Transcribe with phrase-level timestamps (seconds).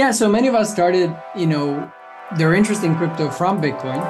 [0.00, 1.92] Yeah, so many of us started, you know,
[2.38, 4.00] their interest in crypto from Bitcoin.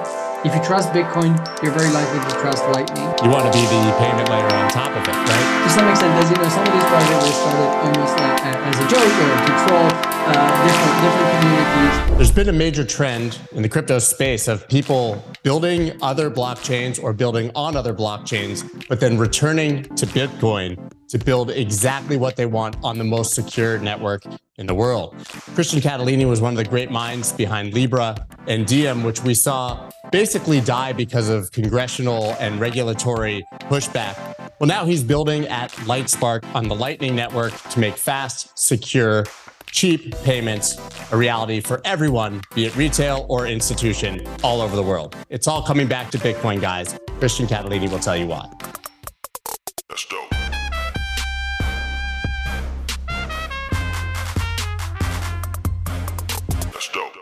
[0.47, 3.03] If you trust Bitcoin, you're very likely to trust Lightning.
[3.25, 5.65] You want to be the payment layer on top of it, right?
[5.65, 8.39] To some extent, as you know, some of these projects were started almost like,
[8.71, 9.91] as a joke or to troll
[10.31, 12.17] uh, different different communities.
[12.19, 17.13] There's been a major trend in the crypto space of people building other blockchains or
[17.13, 22.77] building on other blockchains, but then returning to Bitcoin to build exactly what they want
[22.83, 24.23] on the most secure network
[24.57, 25.15] in the world.
[25.55, 28.15] Christian Catalini was one of the great minds behind Libra
[28.47, 34.17] and Diem, which we saw basically die because of congressional and regulatory pushback.
[34.61, 39.25] Well, now he's building at Lightspark on the Lightning Network to make fast, secure,
[39.67, 40.77] cheap payments
[41.13, 45.17] a reality for everyone, be it retail or institution all over the world.
[45.29, 46.99] It's all coming back to Bitcoin, guys.
[47.19, 48.49] Christian Catalini will tell you why.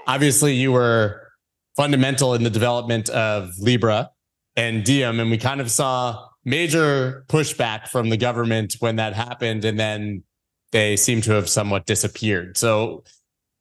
[0.08, 1.28] Obviously, you were
[1.76, 4.10] fundamental in the development of Libra
[4.56, 9.66] and Diem, and we kind of saw major pushback from the government when that happened,
[9.66, 10.24] and then
[10.72, 12.56] they seem to have somewhat disappeared.
[12.56, 13.04] So,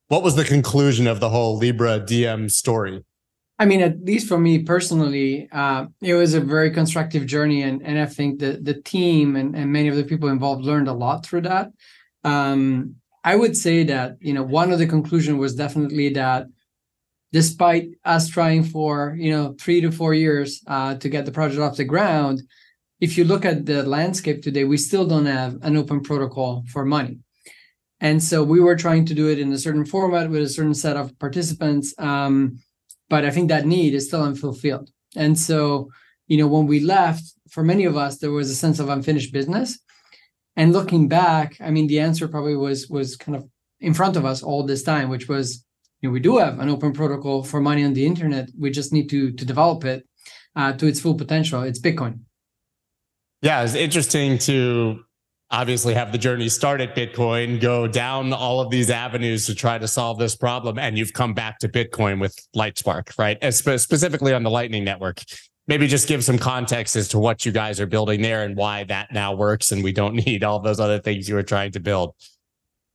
[0.07, 3.03] what was the conclusion of the whole Libra Diem story?
[3.59, 7.81] I mean, at least for me personally, uh, it was a very constructive journey, and
[7.83, 10.93] and I think the the team and, and many of the people involved learned a
[10.93, 11.71] lot through that.
[12.23, 12.95] Um,
[13.31, 16.47] I would say that you know one of the conclusion was definitely that
[17.33, 21.61] despite us trying for you know three to four years uh, to get the project
[21.61, 22.37] off the ground,
[23.05, 26.85] if you look at the landscape today, we still don't have an open protocol for
[26.85, 27.19] money.
[27.99, 30.79] And so we were trying to do it in a certain format with a certain
[30.83, 31.93] set of participants.
[31.97, 32.59] Um,
[33.09, 34.89] but I think that need is still unfulfilled.
[35.15, 35.89] And so,
[36.27, 39.33] you know, when we left, for many of us, there was a sense of unfinished
[39.33, 39.79] business.
[40.57, 43.47] And looking back, I mean, the answer probably was was kind of
[43.79, 45.63] in front of us all this time, which was,
[46.01, 48.49] you know, we do have an open protocol for money on the internet.
[48.59, 50.05] We just need to to develop it
[50.55, 51.61] uh, to its full potential.
[51.61, 52.21] It's Bitcoin.
[53.43, 55.03] Yeah, it's interesting to
[55.51, 59.77] obviously have the journey start at Bitcoin, go down all of these avenues to try
[59.77, 63.37] to solve this problem, and you've come back to Bitcoin with Lightspark, right?
[63.53, 65.21] Spe- specifically on the Lightning Network.
[65.67, 68.85] Maybe just give some context as to what you guys are building there and why
[68.85, 71.79] that now works, and we don't need all those other things you were trying to
[71.79, 72.15] build.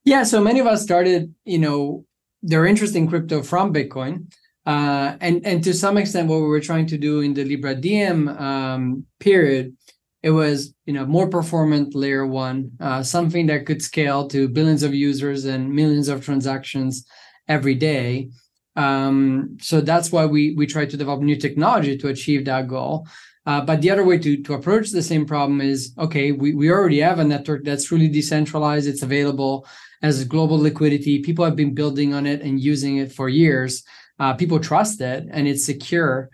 [0.05, 2.05] Yeah, so many of us started, you know,
[2.43, 4.33] their interest in crypto from Bitcoin.
[4.65, 7.75] Uh, and and to some extent, what we were trying to do in the Libra
[7.75, 9.77] Diem um, period
[10.23, 14.83] it was you know more performant layer one uh, something that could scale to billions
[14.83, 17.05] of users and millions of transactions
[17.49, 18.31] every day
[18.77, 23.07] um, so that's why we we try to develop new technology to achieve that goal.
[23.45, 26.71] Uh, but the other way to, to approach the same problem is okay we, we
[26.71, 28.89] already have a network that's really decentralized.
[28.89, 29.67] It's available
[30.01, 31.21] as global liquidity.
[31.21, 33.85] People have been building on it and using it for years.
[34.19, 36.31] Uh, people trust it and it's secure.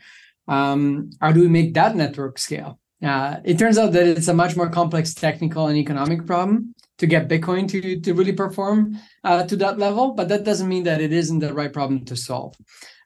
[0.47, 4.35] Um, how do we make that network scale uh, it turns out that it's a
[4.35, 9.45] much more complex technical and economic problem to get Bitcoin to, to really perform uh,
[9.45, 12.57] to that level, but that doesn't mean that it isn't the right problem to solve.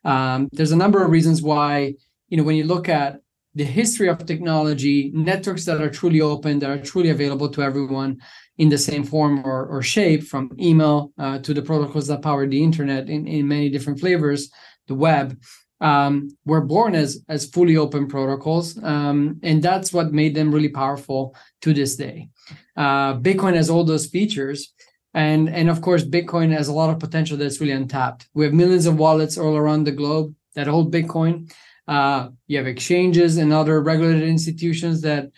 [0.05, 1.95] Um, there's a number of reasons why,
[2.29, 3.21] you know, when you look at
[3.55, 8.19] the history of technology, networks that are truly open, that are truly available to everyone
[8.57, 12.47] in the same form or, or shape, from email uh, to the protocols that power
[12.47, 14.51] the internet in, in many different flavors,
[14.89, 15.39] the web,
[15.83, 20.69] um, were born as as fully open protocols, um, and that's what made them really
[20.69, 22.29] powerful to this day.
[22.77, 24.73] Uh, Bitcoin has all those features,
[25.13, 28.29] and and of course, Bitcoin has a lot of potential that's really untapped.
[28.33, 31.53] We have millions of wallets all around the globe that hold Bitcoin.
[31.89, 35.31] Uh, you have exchanges and other regulated institutions that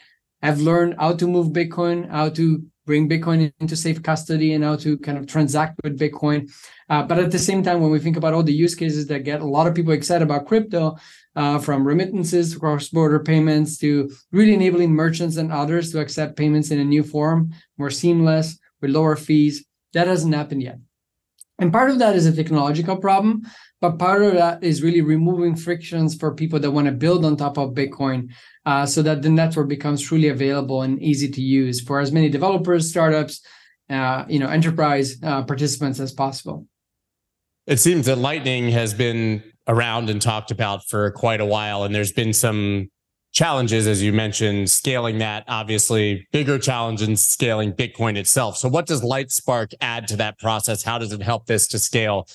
[0.43, 4.77] have learned how to move Bitcoin, how to bring Bitcoin into safe custody, and how
[4.77, 6.53] to kind of transact with Bitcoin.
[6.91, 9.25] Uh, but at the same time, when we think about all the use cases that
[9.25, 10.97] get a lot of people excited about crypto,
[11.37, 16.79] uh, from remittances, cross-border payments, to really enabling merchants and others to accept payments in
[16.79, 19.65] a new form, more seamless, with lower fees,
[19.95, 20.79] that hasn't happened yet.
[21.59, 23.43] And part of that is a technological problem,
[23.81, 27.37] but part of that is really removing frictions for people that want to build on
[27.37, 28.31] top of Bitcoin
[28.67, 32.29] uh, so that the network becomes truly available and easy to use for as many
[32.29, 33.41] developers, startups,
[33.89, 36.67] uh, you know, enterprise uh, participants as possible.
[37.67, 41.95] It seems that Lightning has been around and talked about for quite a while, and
[41.95, 42.91] there's been some
[43.33, 45.45] challenges, as you mentioned, scaling that.
[45.49, 48.59] Obviously, bigger challenge in scaling Bitcoin itself.
[48.59, 50.83] So, what does Lightspark add to that process?
[50.83, 52.29] How does it help this to scale?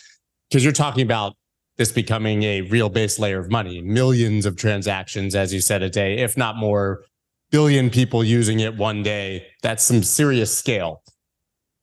[0.50, 1.36] Because you're talking about
[1.78, 5.90] this becoming a real base layer of money, millions of transactions, as you said, a
[5.92, 7.06] day, if not more,
[7.52, 9.46] billion people using it one day.
[9.62, 11.04] That's some serious scale.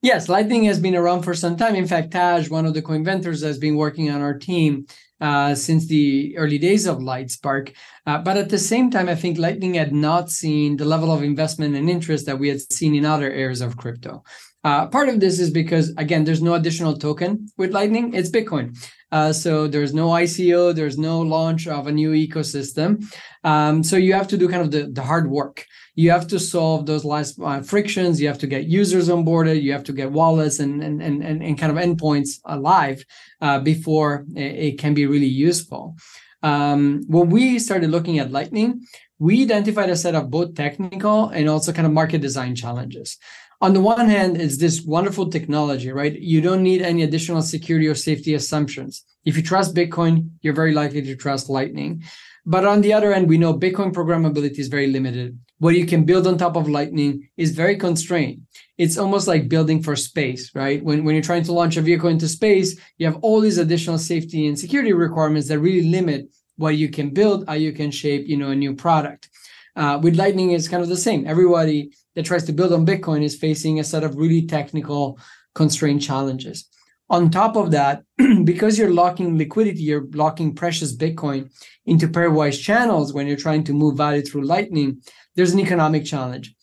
[0.06, 1.74] Yes, Lightning has been around for some time.
[1.74, 4.86] In fact, Tadge, one of the co-inventors, has been working on our team
[5.20, 7.74] uh, since the early days of Lightspark.
[8.06, 11.24] Uh, but at the same time, I think Lightning had not seen the level of
[11.24, 14.22] investment and interest that we had seen in other areas of crypto.
[14.62, 18.78] Uh, part of this is because, again, there's no additional token with Lightning, it's Bitcoin.
[19.10, 23.04] Uh, so there's no ICO, there's no launch of a new ecosystem.
[23.42, 25.66] Um, so you have to do kind of the, the hard work.
[25.96, 28.20] You have to solve those last uh, frictions.
[28.20, 29.62] You have to get users onboarded.
[29.62, 33.04] You have to get wallets and and and, and kind of endpoints alive
[33.40, 35.96] uh, before it, it, can be really useful.
[36.42, 38.86] Um, when we started looking at Lightning,
[39.18, 43.18] we identified a set of both technical and also kind of market design challenges
[43.60, 46.18] on the one hand, it's this wonderful technology, right?
[46.18, 49.04] You don't need any additional security or safety assumptions.
[49.24, 52.04] If you trust Bitcoin, you're very likely to trust Lightning.
[52.48, 55.36] But on the other end, we know Bitcoin programmability is very limited.
[55.58, 58.42] What you can build on top of Lightning is very constrained.
[58.78, 60.82] It's almost like building for space, right?
[60.84, 63.98] When, when you're trying to launch a vehicle into space, you have all these additional
[63.98, 68.28] safety and security requirements that really limit what you can build, how you can shape,
[68.28, 69.28] you know, a new product.
[69.74, 71.26] Uh, with Lightning, it's kind of the same.
[71.26, 75.18] Everybody that tries to build on Bitcoin is facing a set of really technical
[75.54, 76.66] constraint challenges.
[77.08, 78.02] On top of that,
[78.44, 81.50] because you're locking liquidity, you're locking precious Bitcoin
[81.84, 85.02] into pairwise channels when you're trying to move value through Lightning,
[85.36, 86.54] there's an economic challenge.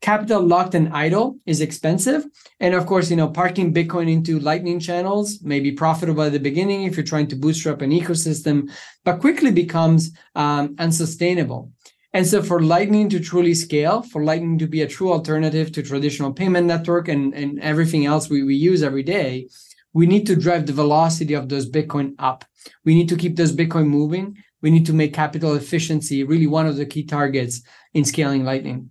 [0.00, 2.24] Capital locked and idle is expensive.
[2.60, 6.38] And of course, you know, parking Bitcoin into Lightning channels may be profitable at the
[6.40, 8.70] beginning if you're trying to bootstrap an ecosystem,
[9.04, 11.72] but quickly becomes um, unsustainable.
[12.12, 15.82] And so for Lightning to truly scale, for Lightning to be a true alternative to
[15.82, 19.48] traditional payment network and, and everything else we, we use every day,
[19.96, 22.44] we need to drive the velocity of those Bitcoin up.
[22.84, 24.36] We need to keep those Bitcoin moving.
[24.60, 27.62] We need to make capital efficiency really one of the key targets
[27.94, 28.90] in scaling Lightning.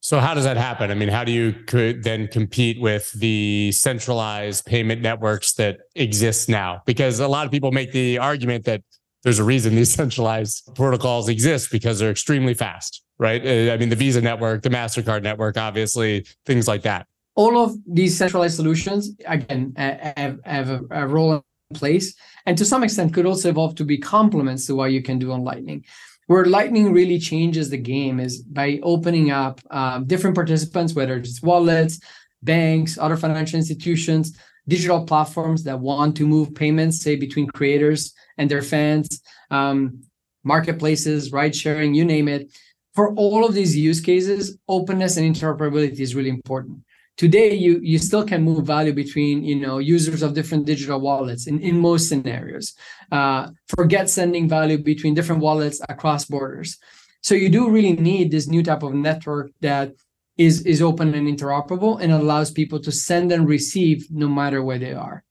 [0.00, 0.90] So how does that happen?
[0.90, 6.46] I mean, how do you could then compete with the centralized payment networks that exist
[6.46, 6.82] now?
[6.84, 8.82] Because a lot of people make the argument that
[9.22, 13.40] there's a reason these centralized protocols exist because they're extremely fast, right?
[13.46, 17.06] Uh, I mean, the Visa network, the MasterCard network, obviously, things like that.
[17.34, 21.42] All of these centralized solutions, again, have, have a, a role in
[21.74, 22.14] place
[22.46, 25.32] and to some extent could also evolve to be complements to what you can do
[25.32, 25.84] on Lightning.
[26.26, 31.42] Where Lightning really changes the game is by opening up um, different participants, whether it's
[31.42, 32.00] wallets,
[32.42, 34.36] banks, other financial institutions,
[34.66, 39.20] digital platforms that want to move payments, say between creators and their fans,
[39.50, 40.02] um,
[40.44, 42.52] marketplaces, ride sharing, you name it.
[42.94, 46.84] For all of these use cases, openness and interoperability is really important.
[47.16, 51.46] Today, you you still can move value between you know users of different digital wallets
[51.46, 52.74] in, in most scenarios.
[53.10, 56.78] Uh, forget sending value between different wallets across borders.
[57.20, 59.92] So you do really need this new type of network that
[60.38, 64.78] is is open and interoperable and allows people to send and receive no matter where
[64.78, 65.22] they are.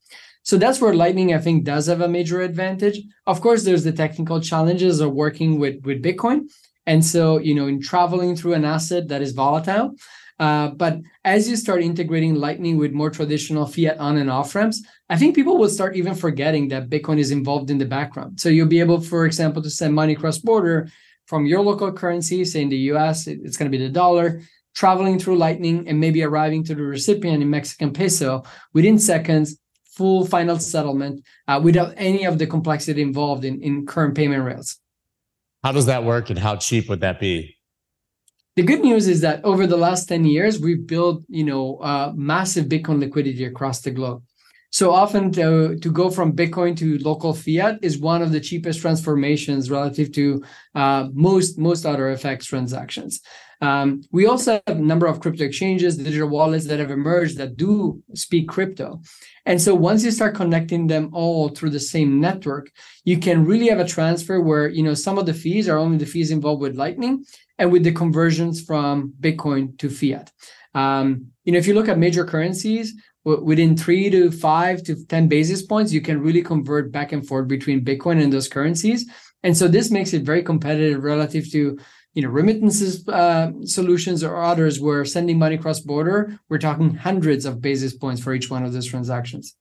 [0.43, 2.99] So that's where Lightning, I think, does have a major advantage.
[3.27, 6.41] Of course, there's the technical challenges of working with, with Bitcoin.
[6.87, 9.95] And so, you know, in traveling through an asset that is volatile.
[10.41, 14.83] Uh, but as you start integrating Lightning with more traditional fiat on and off ramps,
[15.07, 18.39] I think people will start even forgetting that Bitcoin is involved in the background.
[18.39, 20.89] So you'll be able, for example, to send money cross border
[21.27, 24.41] from your local currency, say in the US, it's going to be the dollar,
[24.73, 30.25] traveling through Lightning and maybe arriving to the recipient in Mexican peso within seconds full
[30.25, 34.79] final settlement uh, without any of the complexity involved in, in current payment rails.
[35.63, 37.57] How does that work and how cheap would that be?
[38.61, 42.13] The good news is that over the last 10 years, we've built, you know, uh,
[42.15, 44.21] massive Bitcoin liquidity across the globe.
[44.69, 48.81] So often to, to go from Bitcoin to local fiat is one of the cheapest
[48.81, 50.43] transformations relative to
[50.75, 53.21] uh, most, most other FX transactions.
[53.61, 57.57] Um, we also have a number of crypto exchanges, digital wallets that have emerged that
[57.57, 59.01] do speak crypto.
[59.45, 62.71] And so once you start connecting them all through the same network,
[63.05, 65.97] you can really have a transfer where, you know, some of the fees are only
[65.97, 67.23] the fees involved with Lightning
[67.59, 70.31] and with the conversions from Bitcoin to fiat.
[70.73, 75.27] Um, you know, if you look at major currencies, within three to five to 10
[75.27, 79.07] basis points, you can really convert back and forth between Bitcoin and those currencies.
[79.43, 81.77] And so this makes it very competitive relative to
[82.13, 87.45] you know remittances uh, solutions or others where sending money cross border we're talking hundreds
[87.45, 89.55] of basis points for each one of those transactions.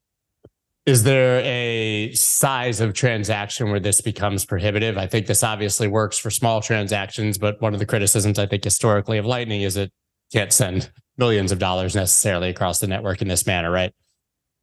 [0.87, 4.97] Is there a size of transaction where this becomes prohibitive?
[4.97, 8.65] I think this obviously works for small transactions but one of the criticisms i think
[8.65, 9.93] historically of lightning is it
[10.33, 13.93] can't send millions of dollars necessarily across the network in this manner right?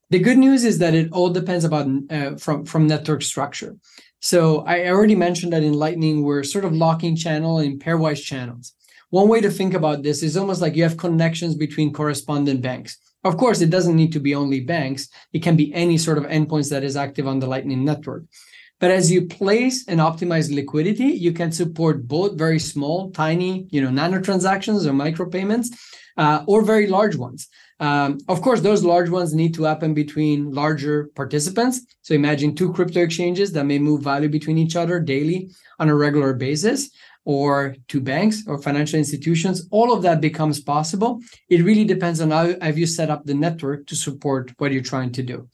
[0.10, 3.76] The good news is that it all depends about uh, from from network structure
[4.20, 8.74] so I already mentioned that in Lightning, we're sort of locking channel in pairwise channels.
[9.10, 12.98] One way to think about this is almost like you have connections between correspondent banks.
[13.24, 15.10] Of course, it doesn't need to be only banks.
[15.34, 18.24] It can be any sort of endpoints that is active on the Lightning Network.
[18.80, 23.82] But as you place and optimize liquidity, you can support both very small, tiny, you
[23.82, 25.70] know, nano transactions or micro payments,
[26.18, 27.48] uh, or very large ones.
[27.80, 31.82] Um, of course, those large ones need to happen between larger participants.
[32.02, 35.96] So imagine two crypto exchanges that may move value between each other daily on a
[35.96, 36.90] regular basis,
[37.28, 39.68] or two banks or financial institutions.
[39.70, 41.20] All of that becomes possible.
[41.50, 44.82] It really depends on how have you set up the network to support what you're
[44.82, 45.50] trying to do.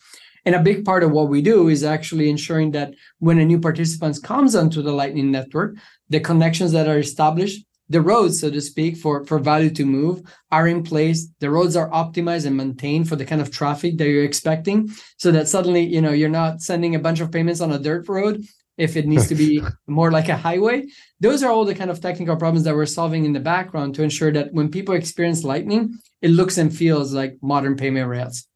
[0.45, 3.59] And a big part of what we do is actually ensuring that when a new
[3.59, 5.75] participant comes onto the Lightning Network,
[6.09, 10.23] the connections that are established, the roads, so to speak, for, for value to move
[10.51, 11.27] are in place.
[11.39, 14.89] The roads are optimized and maintained for the kind of traffic that you're expecting.
[15.17, 18.07] So that suddenly, you know, you're not sending a bunch of payments on a dirt
[18.07, 18.43] road
[18.77, 20.87] if it needs to be more like a highway.
[21.19, 24.03] Those are all the kind of technical problems that we're solving in the background to
[24.03, 28.47] ensure that when people experience Lightning, it looks and feels like modern payment rails.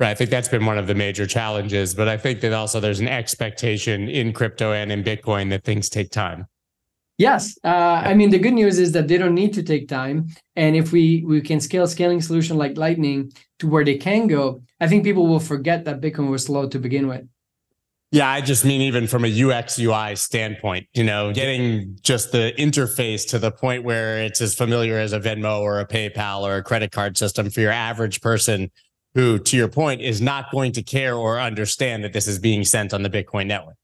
[0.00, 0.10] Right.
[0.10, 1.94] I think that's been one of the major challenges.
[1.94, 5.88] But I think that also there's an expectation in crypto and in Bitcoin that things
[5.88, 6.46] take time.
[7.16, 7.56] Yes.
[7.62, 10.26] Uh, I mean, the good news is that they don't need to take time.
[10.56, 14.62] And if we, we can scale scaling solution like Lightning to where they can go,
[14.80, 17.24] I think people will forget that Bitcoin was slow to begin with.
[18.10, 22.52] Yeah, I just mean even from a UX UI standpoint, you know, getting just the
[22.56, 26.56] interface to the point where it's as familiar as a Venmo or a PayPal or
[26.56, 28.70] a credit card system for your average person
[29.14, 32.64] who, to your point, is not going to care or understand that this is being
[32.64, 33.76] sent on the Bitcoin network.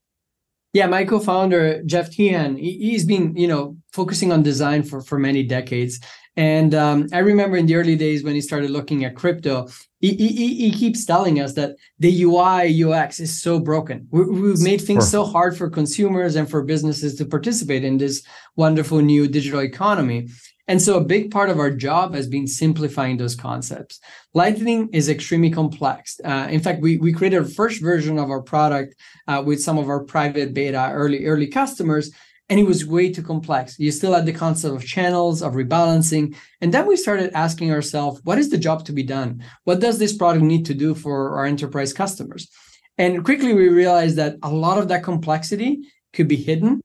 [0.73, 5.43] Yeah, my co-founder Jeff Tian, he's been you know focusing on design for for many
[5.43, 5.99] decades,
[6.37, 9.69] and um, I remember in the early days when he started looking at crypto,
[9.99, 14.07] he, he, he keeps telling us that the UI UX is so broken.
[14.11, 18.25] We, have made things so hard for consumers and for businesses to participate in this
[18.57, 20.29] wonderful new digital economy.
[20.71, 23.99] And so a big part of our job has been simplifying those concepts.
[24.35, 26.21] Lightning is extremely complex.
[26.25, 28.95] Uh, in fact, we, we created a first version of our product
[29.27, 32.12] uh, with some of our private beta early, early customers,
[32.49, 33.81] and it was way too complex.
[33.81, 36.37] You still had the concept of channels, of rebalancing.
[36.61, 39.43] And then we started asking ourselves, what is the job to be done?
[39.65, 42.49] What does this product need to do for our enterprise customers?
[42.97, 45.81] And quickly we realized that a lot of that complexity
[46.12, 46.81] could be hidden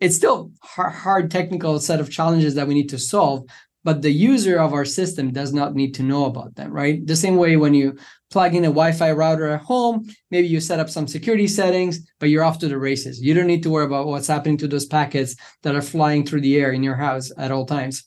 [0.00, 3.44] it's still hard, hard technical set of challenges that we need to solve
[3.84, 7.16] but the user of our system does not need to know about them right the
[7.16, 7.96] same way when you
[8.30, 12.28] plug in a wi-fi router at home maybe you set up some security settings but
[12.28, 14.86] you're off to the races you don't need to worry about what's happening to those
[14.86, 18.04] packets that are flying through the air in your house at all times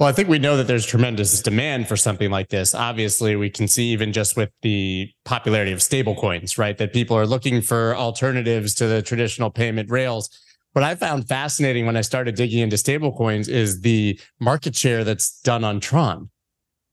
[0.00, 2.74] well, I think we know that there's tremendous demand for something like this.
[2.74, 6.76] Obviously, we can see even just with the popularity of stablecoins, right?
[6.76, 10.30] That people are looking for alternatives to the traditional payment rails
[10.74, 15.40] what I found fascinating when I started digging into stablecoins is the market share that's
[15.40, 16.30] done on Tron,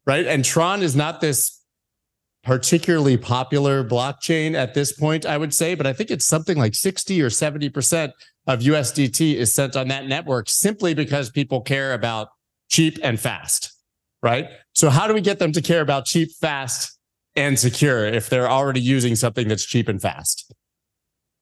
[0.06, 0.26] right?
[0.26, 1.60] And Tron is not this
[2.44, 6.76] particularly popular blockchain at this point, I would say, but I think it's something like
[6.76, 8.12] 60 or 70%
[8.46, 12.30] of USDT is sent on that network simply because people care about
[12.70, 13.74] cheap and fast,
[14.22, 14.48] right?
[14.74, 16.98] So, how do we get them to care about cheap, fast,
[17.36, 20.54] and secure if they're already using something that's cheap and fast?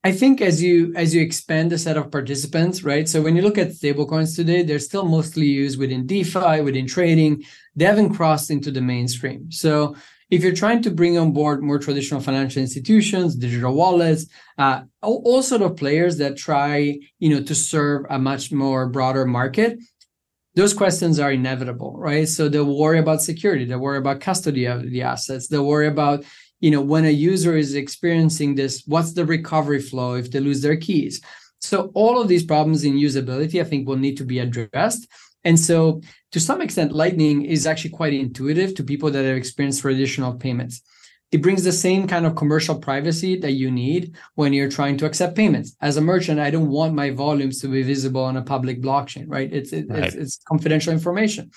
[0.04, 3.08] I think as you as you expand the set of participants, right?
[3.08, 7.44] So when you look at stablecoins today, they're still mostly used within DeFi, within trading.
[7.76, 9.52] They haven't crossed into the mainstream.
[9.52, 9.96] So
[10.30, 14.28] if you're trying to bring on board more traditional financial institutions, digital wallets,
[14.58, 18.88] uh, all, all sort of players that try, you know, to serve a much more
[18.88, 19.80] broader market,
[20.56, 22.28] those questions are inevitable, right?
[22.28, 26.24] So they'll worry about security, they'll worry about custody of the assets, they'll worry about
[26.60, 30.62] you know when a user is experiencing this what's the recovery flow if they lose
[30.62, 31.22] their keys?
[31.60, 35.08] So all of these problems in usability i think will need to be addressed.
[35.44, 36.02] And so
[36.32, 40.82] to some extent lightning is actually quite intuitive to people that have experienced traditional payments
[41.32, 45.06] it brings the same kind of commercial privacy that you need when you're trying to
[45.06, 45.76] accept payments.
[45.82, 49.26] As a merchant, I don't want my volumes to be visible on a public blockchain,
[49.28, 49.52] right?
[49.52, 50.06] It's it, right.
[50.06, 51.52] It's, it's, confidential information.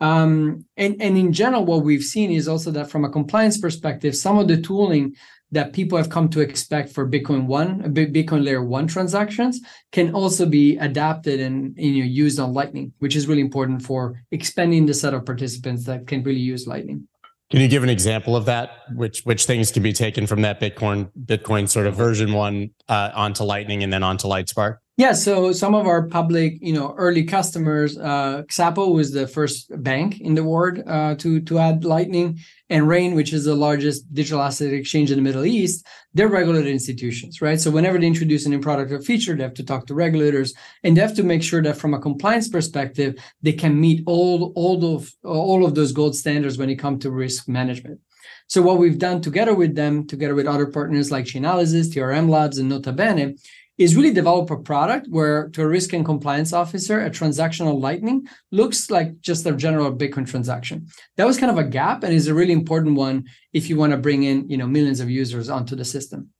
[0.00, 4.14] Um, and and in general, what we've seen is also that from a compliance perspective,
[4.14, 5.16] some of the tooling
[5.52, 9.60] that people have come to expect for Bitcoin one, Bitcoin layer one transactions
[9.92, 14.20] can also be adapted and you know, used on Lightning, which is really important for
[14.32, 17.06] expanding the set of participants that can really use Lightning.
[17.50, 18.70] Can you give an example of that?
[18.92, 23.10] Which which things can be taken from that Bitcoin Bitcoin sort of version one uh,
[23.14, 24.78] onto Lightning and then onto Lightspark?
[24.98, 29.70] Yeah, so some of our public, you know, early customers, uh, Xapo was the first
[29.82, 32.38] bank in the world uh, to to add Lightning,
[32.70, 36.72] and Rain, which is the largest digital asset exchange in the Middle East, they're regulated
[36.72, 37.60] institutions, right?
[37.60, 40.54] So whenever they introduce a new product or feature, they have to talk to regulators,
[40.82, 44.50] and they have to make sure that from a compliance perspective, they can meet all
[44.56, 48.00] all of all of those gold standards when it comes to risk management.
[48.48, 52.58] So what we've done together with them, together with other partners like Chainalysis, TRM Labs,
[52.58, 53.38] and Notabene,
[53.78, 58.26] is really develop a product where to a risk and compliance officer, a transactional lightning
[58.50, 60.86] looks like just a general Bitcoin transaction.
[61.16, 63.92] That was kind of a gap and is a really important one if you want
[63.92, 66.30] to bring in, you know, millions of users onto the system.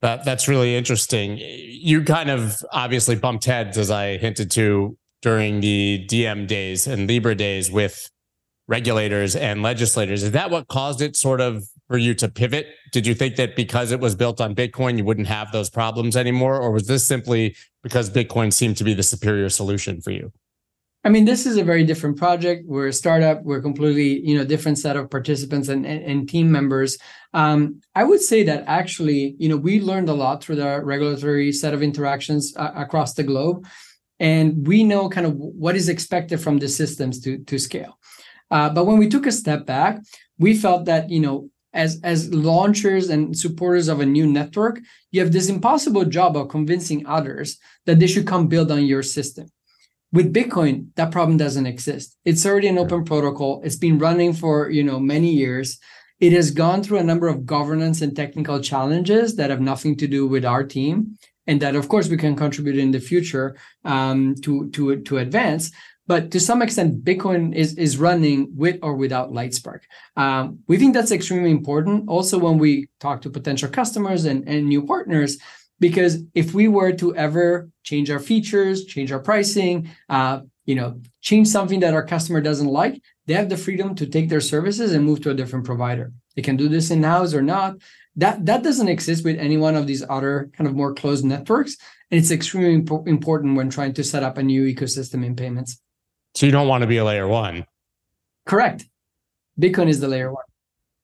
[0.00, 1.38] That that's really interesting.
[1.38, 7.06] You kind of obviously bumped heads as I hinted to during the Diem days and
[7.06, 8.10] Libra days with
[8.66, 10.22] regulators and legislators.
[10.24, 12.68] Is that what caused it sort of for you to pivot?
[12.90, 16.16] Did you think that because it was built on Bitcoin, you wouldn't have those problems
[16.16, 16.58] anymore?
[16.58, 20.32] Or was this simply because Bitcoin seemed to be the superior solution for you?
[21.04, 22.64] I mean, this is a very different project.
[22.66, 23.42] We're a startup.
[23.42, 26.96] We're completely, you know, different set of participants and, and, and team members.
[27.34, 31.52] Um, I would say that actually, you know, we learned a lot through the regulatory
[31.52, 33.66] set of interactions uh, across the globe,
[34.18, 37.98] and we know kind of what is expected from the systems to to scale.
[38.50, 39.98] Uh, but when we took a step back,
[40.38, 45.20] we felt that you know as as launchers and supporters of a new network you
[45.20, 49.46] have this impossible job of convincing others that they should come build on your system.
[50.12, 52.16] With bitcoin that problem doesn't exist.
[52.24, 53.62] It's already an open protocol.
[53.64, 55.78] It's been running for you know many years.
[56.20, 60.06] It has gone through a number of governance and technical challenges that have nothing to
[60.06, 64.34] do with our team and that of course we can contribute in the future um,
[64.42, 65.70] to to to advance
[66.06, 69.80] but to some extent bitcoin is is running with or without lightspark.
[70.16, 74.68] Um, we think that's extremely important also when we talk to potential customers and, and
[74.68, 75.38] new partners
[75.80, 81.00] because if we were to ever change our features change our pricing uh, you know
[81.20, 84.92] change something that our customer doesn't like they have the freedom to take their services
[84.92, 86.12] and move to a different provider.
[86.34, 87.76] They can do this in house or not.
[88.16, 91.76] That that doesn't exist with any one of these other kind of more closed networks
[92.10, 95.80] and it's extremely impo- important when trying to set up a new ecosystem in payments
[96.34, 97.66] so you don't want to be a layer one.
[98.46, 98.86] Correct.
[99.60, 100.44] Bitcoin is the layer one.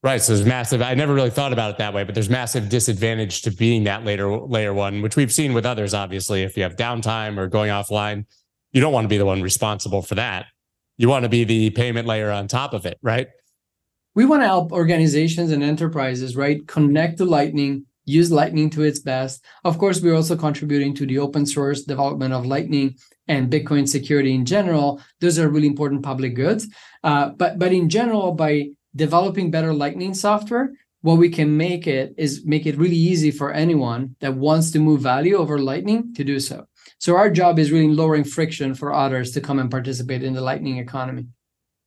[0.02, 0.22] Right.
[0.22, 0.80] So there's massive.
[0.80, 4.04] I never really thought about it that way, but there's massive disadvantage to being that
[4.04, 5.92] later layer one, which we've seen with others.
[5.92, 8.24] Obviously, if you have downtime or going offline,
[8.72, 10.46] you don't want to be the one responsible for that.
[10.98, 13.28] You want to be the payment layer on top of it, right?
[14.14, 18.98] We want to help organizations and enterprises, right, connect to Lightning, use Lightning to its
[19.00, 19.44] best.
[19.64, 22.96] Of course, we're also contributing to the open source development of Lightning
[23.28, 25.00] and Bitcoin security in general.
[25.20, 26.66] Those are really important public goods.
[27.04, 32.14] Uh, but but in general, by developing better Lightning software, what we can make it
[32.16, 36.24] is make it really easy for anyone that wants to move value over Lightning to
[36.24, 36.66] do so.
[36.98, 40.40] So our job is really lowering friction for others to come and participate in the
[40.40, 41.26] Lightning economy.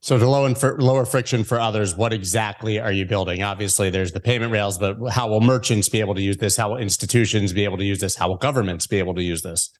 [0.03, 3.43] So to lower lower friction for others, what exactly are you building?
[3.43, 6.57] Obviously, there's the payment rails, but how will merchants be able to use this?
[6.57, 8.15] How will institutions be able to use this?
[8.15, 9.71] How will governments be able to use this?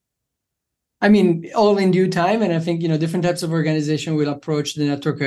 [1.02, 4.16] I mean, all in due time, and I think you know different types of organization
[4.16, 5.22] will approach the network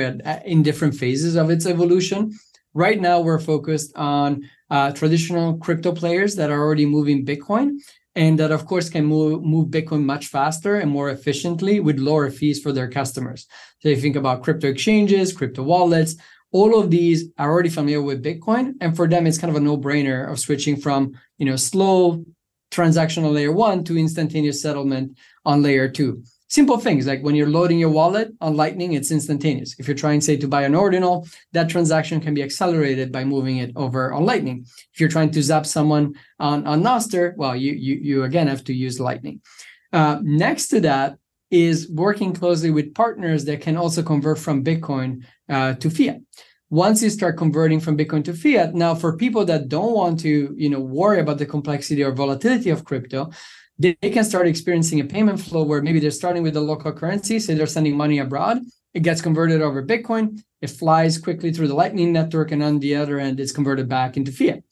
[0.45, 2.31] in different phases of its evolution.
[2.73, 7.77] Right now, we're focused on uh, traditional crypto players that are already moving Bitcoin,
[8.15, 12.31] and that of course can move, move bitcoin much faster and more efficiently with lower
[12.31, 13.45] fees for their customers
[13.79, 16.15] so you think about crypto exchanges crypto wallets
[16.51, 19.65] all of these are already familiar with bitcoin and for them it's kind of a
[19.65, 22.23] no-brainer of switching from you know slow
[22.71, 26.23] transactional layer one to instantaneous settlement on layer two.
[26.47, 29.75] Simple things like when you're loading your wallet on lightning it's instantaneous.
[29.79, 33.57] If you're trying say to buy an ordinal that transaction can be accelerated by moving
[33.57, 34.65] it over on lightning.
[34.93, 38.63] If you're trying to zap someone on, on nostr well you, you you again have
[38.65, 39.41] to use lightning.
[39.91, 41.17] Uh, next to that
[41.49, 46.21] is working closely with partners that can also convert from bitcoin uh, to fiat.
[46.69, 50.53] Once you start converting from bitcoin to fiat now for people that don't want to
[50.55, 53.31] you know worry about the complexity or volatility of crypto
[53.77, 57.39] they, can start experiencing a payment flow where maybe they're starting with the local currency,
[57.39, 58.59] say they're sending money abroad,
[58.93, 62.95] it gets converted over Bitcoin, it flies quickly through the Lightning Network, and on the
[62.95, 64.63] other end, it's converted back into fiat.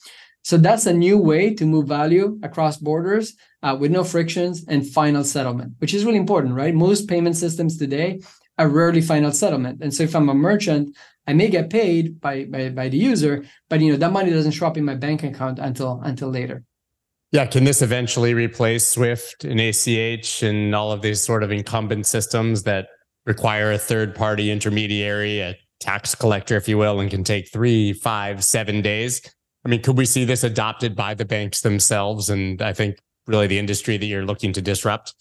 [0.44, 4.88] So that's a new way to move value across borders uh, with no frictions and
[4.88, 6.74] final settlement, which is really important, right?
[6.74, 8.22] Most payment systems today
[8.58, 9.82] are rarely final settlement.
[9.82, 13.46] And so if I'm a merchant, I may get paid by, by, by the user,
[13.70, 16.64] but you know that money doesn't show up in my bank account until until later.
[17.34, 22.06] Yeah, can this eventually replace Swift and ACH and all of these sort of incumbent
[22.06, 22.90] systems that
[23.26, 27.92] require a third party intermediary, a tax collector, if you will, and can take three,
[27.92, 29.20] five, seven days?
[29.66, 32.30] I mean, could we see this adopted by the banks themselves?
[32.30, 35.16] And I think really the industry that you're looking to disrupt?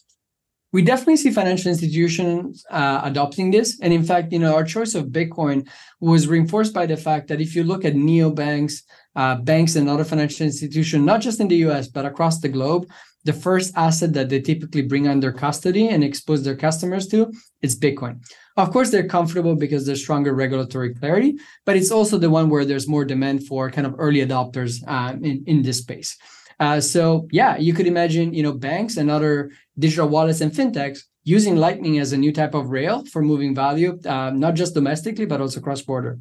[0.73, 3.79] we definitely see financial institutions uh, adopting this.
[3.81, 5.69] And in fact, you know, our choice of Bitcoin
[6.01, 8.83] was reinforced by the fact that if you look at neobanks,
[9.17, 12.87] uh, banks, and other financial institutions, not just in the US, but across the globe,
[13.25, 17.79] the first asset that they typically bring under custody and expose their customers to is
[17.79, 18.21] Bitcoin.
[18.57, 22.65] Of course, they're comfortable because there's stronger regulatory clarity, but it's also the one where
[22.65, 26.17] there's more demand for kind of early adopters um, in, in this space.
[26.61, 31.01] Uh, so yeah, you could imagine, you know, banks and other digital wallets and fintechs
[31.25, 35.25] using Lightning as a new type of rail for moving value, uh, not just domestically,
[35.25, 36.19] but also cross border.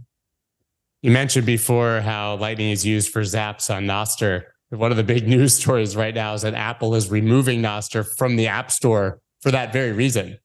[1.02, 4.44] You mentioned before how Lightning is used for Zaps on Nostr.
[4.70, 8.36] One of the big news stories right now is that Apple is removing Nostr from
[8.36, 10.38] the App Store for that very reason.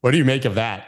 [0.00, 0.86] What do you make of that?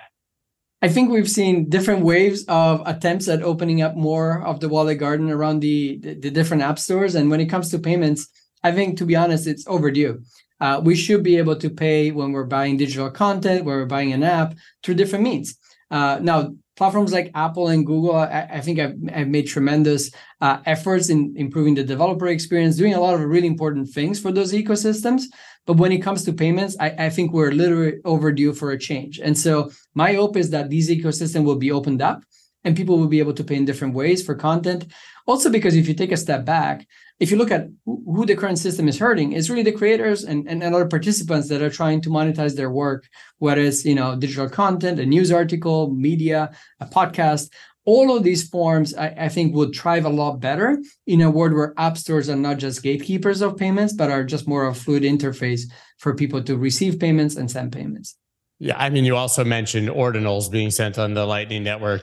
[0.83, 4.99] I think we've seen different waves of attempts at opening up more of the wallet
[4.99, 7.17] garden around the, the, the different app stores.
[7.17, 8.29] And when it comes to payments,
[8.63, 10.23] I think, to be honest, it's overdue.
[10.61, 14.13] Uh, we should be able to pay when we're buying digital content, when we're buying
[14.13, 15.57] an app through different means.
[15.91, 20.59] Uh, now, platforms like Apple and Google, I, I think have, have, made tremendous uh,
[20.67, 24.53] efforts in improving the developer experience, doing a lot of really important things for those
[24.53, 25.25] ecosystems.
[25.67, 29.21] But when it comes to payments, I, I think we're literally overdue for a change.
[29.21, 32.23] And so my hope is that these ecosystems will be opened up
[32.65, 34.87] and people will be able to pay in different ways for content.
[35.27, 36.87] Also, because if you take a step back,
[37.23, 40.49] if you look at who the current system is hurting, it's really the creators and,
[40.49, 43.09] and other participants that are trying to monetize their work,
[43.39, 47.53] whether it's you know digital content, a news article, media, a podcast.
[47.85, 51.53] All of these forms, I, I think, would thrive a lot better in a world
[51.53, 54.81] where app stores are not just gatekeepers of payments, but are just more of a
[54.81, 55.63] fluid interface
[55.99, 58.17] for people to receive payments and send payments.
[58.59, 62.03] Yeah, I mean, you also mentioned ordinals being sent on the Lightning Network.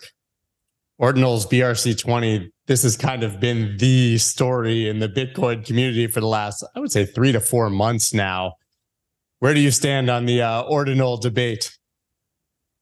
[0.99, 6.27] Ordinals BRC20, this has kind of been the story in the Bitcoin community for the
[6.27, 8.53] last, I would say, three to four months now.
[9.39, 11.78] Where do you stand on the uh, ordinal debate?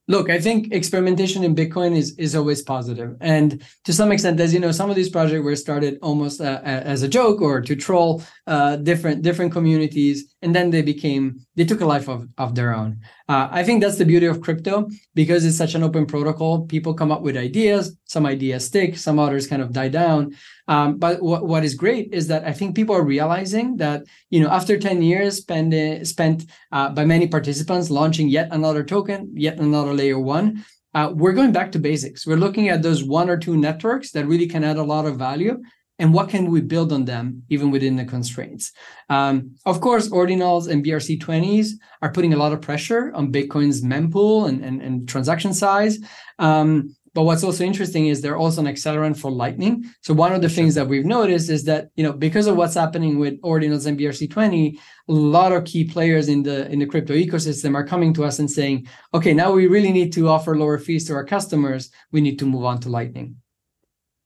[0.09, 4.53] Look, I think experimentation in Bitcoin is is always positive, and to some extent, as
[4.53, 7.75] you know, some of these projects were started almost uh, as a joke or to
[7.75, 12.55] troll uh, different different communities, and then they became they took a life of of
[12.55, 13.01] their own.
[13.27, 16.65] Uh, I think that's the beauty of crypto because it's such an open protocol.
[16.65, 20.35] People come up with ideas, some ideas stick, some others kind of die down.
[20.67, 24.41] Um, but what, what is great is that I think people are realizing that you
[24.41, 29.59] know after 10 years spent spent uh, by many participants launching yet another token, yet
[29.59, 32.27] another layer one, uh, we're going back to basics.
[32.27, 35.17] We're looking at those one or two networks that really can add a lot of
[35.17, 35.61] value
[35.99, 38.71] and what can we build on them even within the constraints
[39.09, 44.47] um, of course ordinals and brc20s are putting a lot of pressure on bitcoin's mempool
[44.47, 45.97] and, and, and transaction size
[46.39, 49.83] um, but what's also interesting is they're also an accelerant for Lightning.
[50.01, 52.75] So one of the things that we've noticed is that you know because of what's
[52.75, 57.15] happening with Ordinals and BRC20, a lot of key players in the in the crypto
[57.15, 60.77] ecosystem are coming to us and saying, okay, now we really need to offer lower
[60.77, 61.89] fees to our customers.
[62.11, 63.37] We need to move on to Lightning.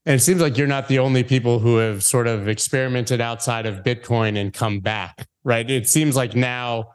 [0.04, 3.64] And it seems like you're not the only people who have sort of experimented outside
[3.64, 5.70] of Bitcoin and come back, right?
[5.70, 6.88] It seems like now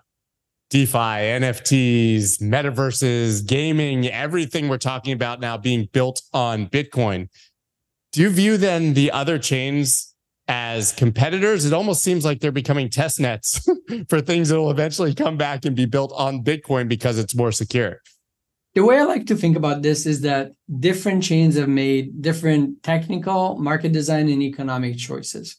[0.70, 7.30] DeFi, NFTs, metaverses, gaming, everything we're talking about now being built on Bitcoin.
[8.12, 10.14] Do you view then the other chains
[10.50, 11.66] as competitors?
[11.66, 13.66] It almost seems like they're becoming test nets
[14.10, 17.54] for things that will eventually come back and be built on Bitcoin because it's more
[17.54, 18.02] secure.
[18.76, 22.84] The way I like to think about this is that different chains have made different
[22.84, 25.56] technical, market design, and economic choices.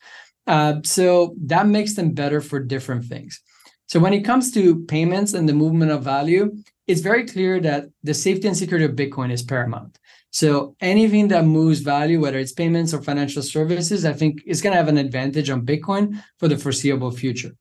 [0.47, 3.40] Uh, so that makes them better for different things.
[3.88, 6.55] So when it comes to payments and the movement of value,
[6.87, 9.98] it's very clear that the safety and security of Bitcoin is paramount.
[10.31, 14.72] So anything that moves value, whether it's payments or financial services, I think is going
[14.72, 17.53] to have an advantage on Bitcoin for the foreseeable future.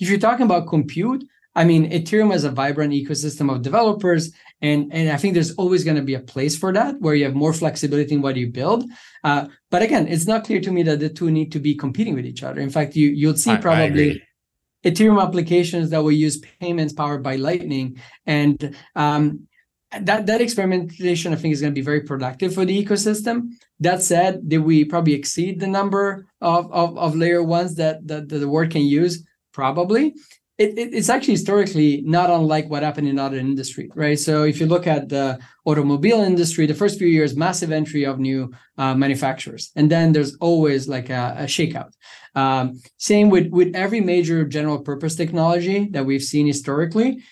[0.00, 4.92] If you're talking about compute, I mean, Ethereum has a vibrant ecosystem of developers, and,
[4.92, 7.34] and I think there's always going to be a place for that where you have
[7.34, 8.84] more flexibility in what you build.
[9.24, 12.14] Uh, but again, it's not clear to me that the two need to be competing
[12.14, 12.60] with each other.
[12.60, 14.22] In fact, you you'll see probably
[14.86, 18.00] Ethereum applications that will use payments powered by Lightning.
[18.24, 19.48] And um,
[20.00, 23.50] that, that experimentation, I think, is going to be very productive for the ecosystem.
[23.80, 28.28] That said, did we probably exceed the number of, of, of layer ones that, that,
[28.28, 29.24] that the world can use?
[29.52, 30.14] Probably
[30.58, 34.18] it, it, it's actually historically not unlike what happened in other industry, right?
[34.18, 38.18] So if you look at the automobile industry, the first few years, massive entry of
[38.18, 41.92] new uh, manufacturers, and then there's always like a, a shakeout.
[42.34, 47.22] Um, same with with every major general purpose technology that we've seen historically.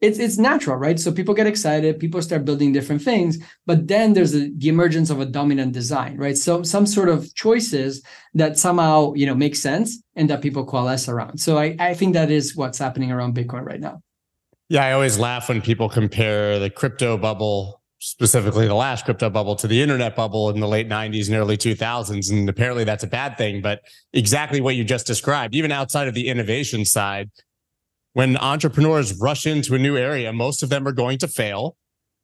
[0.00, 0.98] It's it's natural, right?
[0.98, 5.10] So people get excited, people start building different things, but then there's a, the emergence
[5.10, 6.36] of a dominant design, right?
[6.36, 8.02] So some sort of choices
[8.34, 11.38] that somehow you know make sense and that people coalesce around.
[11.38, 14.02] So I, I think that is what's happening around Bitcoin right now.
[14.68, 19.56] Yeah, I always laugh when people compare the crypto bubble, specifically the last crypto bubble,
[19.56, 22.30] to the internet bubble in the late 90s and early 2000s.
[22.30, 23.62] And apparently that's a bad thing.
[23.62, 23.80] But
[24.12, 27.30] exactly what you just described, even outside of the innovation side,
[28.12, 31.76] when entrepreneurs rush into a new area, most of them are going to fail,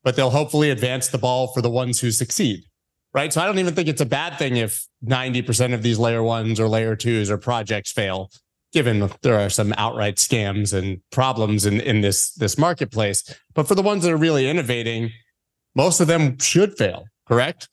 [0.03, 2.65] but they'll hopefully advance the ball for the ones who succeed.
[3.13, 3.33] Right.
[3.33, 6.59] So I don't even think it's a bad thing if 90% of these layer ones
[6.59, 8.29] or layer twos or projects fail,
[8.73, 13.23] given there are some outright scams and problems in, in this, this marketplace.
[13.55, 15.13] But for the ones that are really innovating,
[15.77, 17.69] most of them should fail, correct?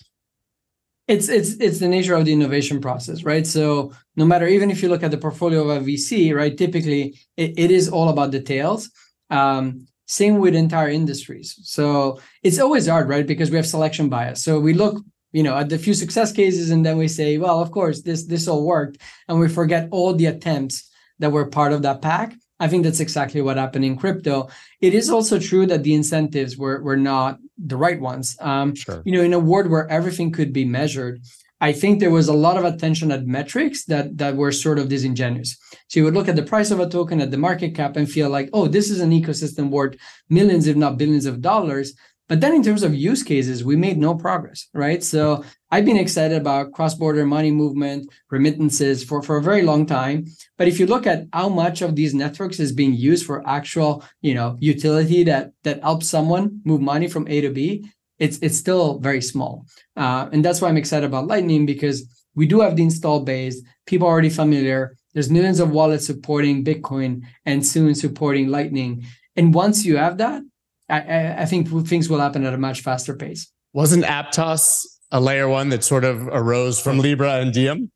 [1.12, 3.46] It's it's it's the nature of the innovation process right?
[3.46, 7.20] So no matter even if you look at the portfolio of a vc right typically
[7.36, 8.90] it, it is all about details
[9.30, 11.58] um, same with entire industries.
[11.64, 13.28] So it's always hard right?
[13.28, 14.44] Because we have selection bias.
[14.44, 17.60] So we look you know at the few success cases and then we say well
[17.62, 18.98] of course this this all worked.
[19.28, 23.00] And we forget all the attempts that were part of that pack I think that's
[23.00, 24.48] exactly what happened in crypto.
[24.82, 28.38] It is also true that the incentives were were not the right ones.
[28.40, 29.02] Um, sure.
[29.04, 31.22] You know, in a world where everything could be measured,
[31.60, 34.90] I think there was a lot of attention at metrics that that were sort of
[34.90, 35.58] disingenuous.
[35.88, 38.10] So you would look at the price of a token, at the market cap, and
[38.10, 39.96] feel like, oh, this is an ecosystem worth
[40.30, 41.94] millions, if not billions, of dollars.
[42.30, 45.04] But then in terms of use cases, we made no progress, right?
[45.04, 50.26] So I've been excited about cross-border money movement, remittances for, for a very long time.
[50.58, 54.04] But if you look at how much of these networks is being used for actual,
[54.22, 58.58] you know, utility that that helps someone move money from A to B, it's it's
[58.58, 59.66] still very small.
[59.96, 62.06] Uh, and that's why I'm excited about Lightning because
[62.36, 64.96] we do have the install base, people are already familiar.
[65.14, 69.06] There's millions of wallets supporting Bitcoin and soon supporting Lightning.
[69.36, 70.42] And once you have that,
[70.90, 73.52] I, I think things will happen at a much faster pace.
[73.74, 77.92] Wasn't Aptos a layer one that sort of arose from Libra and Diem?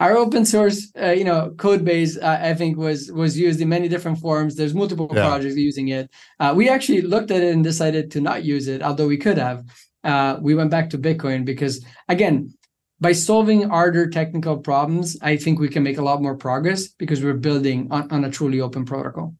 [0.00, 3.68] Our open source, uh, you know, code base, uh, I think was was used in
[3.68, 4.56] many different forms.
[4.56, 5.26] There's multiple yeah.
[5.26, 6.10] projects using it.
[6.38, 9.36] Uh, we actually looked at it and decided to not use it, although we could
[9.36, 9.64] have.
[10.02, 12.54] Uh, we went back to Bitcoin because, again,
[13.00, 17.22] by solving harder technical problems, I think we can make a lot more progress because
[17.22, 19.34] we're building on, on a truly open protocol.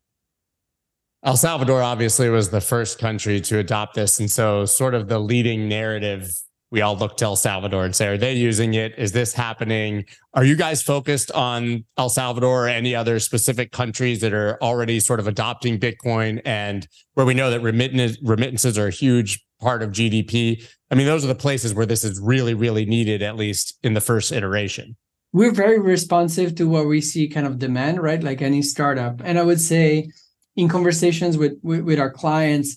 [1.23, 4.19] El Salvador obviously was the first country to adopt this.
[4.21, 6.31] And so, sort of the leading narrative,
[6.71, 8.95] we all look to El Salvador and say, Are they using it?
[8.97, 10.05] Is this happening?
[10.35, 15.01] Are you guys focused on El Salvador or any other specific countries that are already
[15.01, 19.91] sort of adopting Bitcoin and where we know that remittances are a huge part of
[19.91, 20.67] GDP?
[20.91, 23.95] I mean, those are the places where this is really, really needed, at least in
[23.95, 24.97] the first iteration
[25.33, 28.23] we're very responsive to what we see kind of demand, right?
[28.23, 29.21] Like any startup.
[29.25, 30.11] And I would say
[30.57, 32.77] in conversations with, with, with our clients,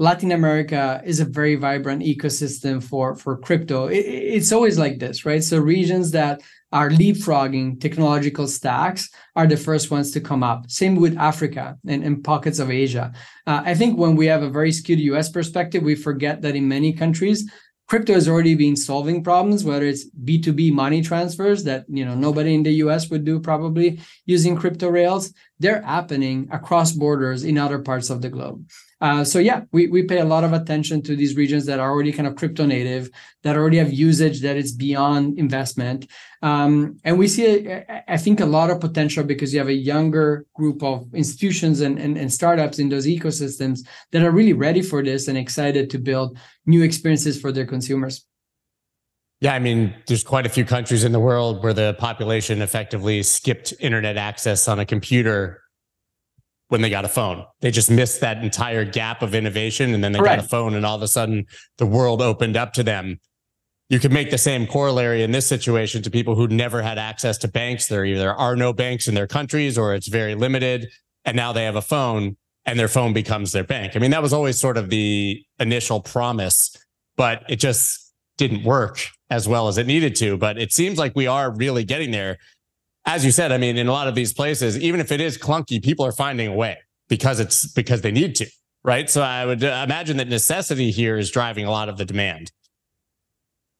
[0.00, 3.88] Latin America is a very vibrant ecosystem for for crypto.
[3.88, 5.42] It, it's always like this, right?
[5.42, 10.70] So regions that are leapfrogging technological stacks are the first ones to come up.
[10.70, 13.12] Same with Africa and, and pockets of Asia.
[13.46, 16.68] Uh, I think when we have a very skewed US perspective, we forget that in
[16.68, 17.50] many countries,
[17.88, 22.54] crypto has already been solving problems whether it's b2b money transfers that you know nobody
[22.54, 27.78] in the us would do probably using crypto rails they're happening across borders in other
[27.78, 28.62] parts of the globe
[29.00, 31.90] uh, so yeah, we, we pay a lot of attention to these regions that are
[31.90, 33.10] already kind of crypto native,
[33.42, 36.06] that already have usage that is beyond investment.
[36.42, 37.70] Um, and we see,
[38.08, 41.98] I think, a lot of potential because you have a younger group of institutions and,
[41.98, 45.98] and, and startups in those ecosystems that are really ready for this and excited to
[45.98, 48.24] build new experiences for their consumers.
[49.40, 53.22] Yeah, I mean, there's quite a few countries in the world where the population effectively
[53.22, 55.62] skipped internet access on a computer
[56.68, 57.44] when they got a phone.
[57.60, 60.42] They just missed that entire gap of innovation and then they Correct.
[60.42, 61.46] got a phone and all of a sudden
[61.78, 63.20] the world opened up to them.
[63.88, 67.38] You could make the same corollary in this situation to people who never had access
[67.38, 67.86] to banks.
[67.86, 70.88] There either are no banks in their countries or it's very limited.
[71.24, 73.96] And now they have a phone and their phone becomes their bank.
[73.96, 76.76] I mean, that was always sort of the initial promise,
[77.16, 79.00] but it just didn't work
[79.30, 80.36] as well as it needed to.
[80.36, 82.36] But it seems like we are really getting there
[83.08, 85.38] as you said, I mean, in a lot of these places, even if it is
[85.38, 86.76] clunky, people are finding a way
[87.08, 88.46] because it's because they need to,
[88.84, 89.08] right?
[89.08, 92.52] So I would uh, imagine that necessity here is driving a lot of the demand.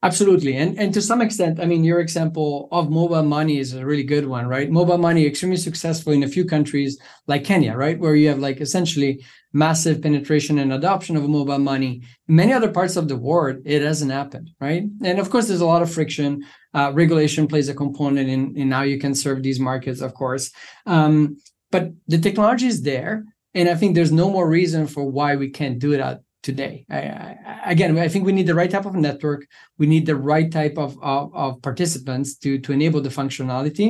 [0.03, 0.57] Absolutely.
[0.57, 4.05] And and to some extent, I mean, your example of mobile money is a really
[4.05, 4.71] good one, right?
[4.71, 7.99] Mobile money extremely successful in a few countries like Kenya, right?
[7.99, 12.03] Where you have like essentially massive penetration and adoption of mobile money.
[12.29, 14.85] In many other parts of the world, it hasn't happened, right?
[15.03, 16.45] And of course, there's a lot of friction.
[16.79, 20.45] Uh, regulation plays a component in, in how you can serve these markets, of course.
[20.95, 21.15] Um,
[21.75, 23.15] but the technology is there.
[23.59, 26.17] And I think there's no more reason for why we can't do that
[26.49, 26.75] today.
[26.99, 29.41] I, I, again, I think we need the right type of network.
[29.81, 33.87] We need the right type of, of, of participants to, to enable the functionality.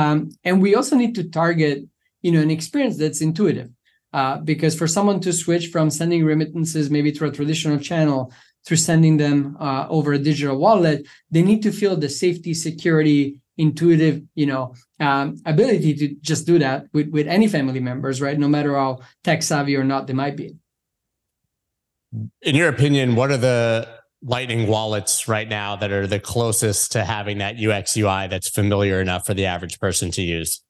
[0.00, 1.76] Um, and we also need to target,
[2.24, 3.70] you know, an experience that's intuitive.
[4.18, 8.20] Uh, because for someone to switch from sending remittances maybe through a traditional channel
[8.66, 13.40] through sending them uh, over a digital wallet, they need to feel the safety, security,
[13.56, 18.38] intuitive, you know, um, ability to just do that with, with any family members, right?
[18.38, 20.56] No matter how tech savvy or not they might be.
[22.42, 23.88] In your opinion, what are the
[24.22, 29.00] Lightning wallets right now that are the closest to having that UX UI that's familiar
[29.00, 30.62] enough for the average person to use?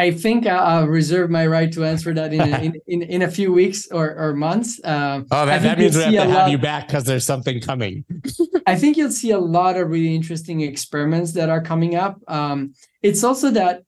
[0.00, 3.30] I think I'll reserve my right to answer that in a, in, in, in, a
[3.30, 4.80] few weeks or, or months.
[4.82, 7.60] Um, oh, that, that means we have to have lot, you back because there's something
[7.60, 8.06] coming.
[8.66, 12.18] I think you'll see a lot of really interesting experiments that are coming up.
[12.28, 13.82] Um, it's also that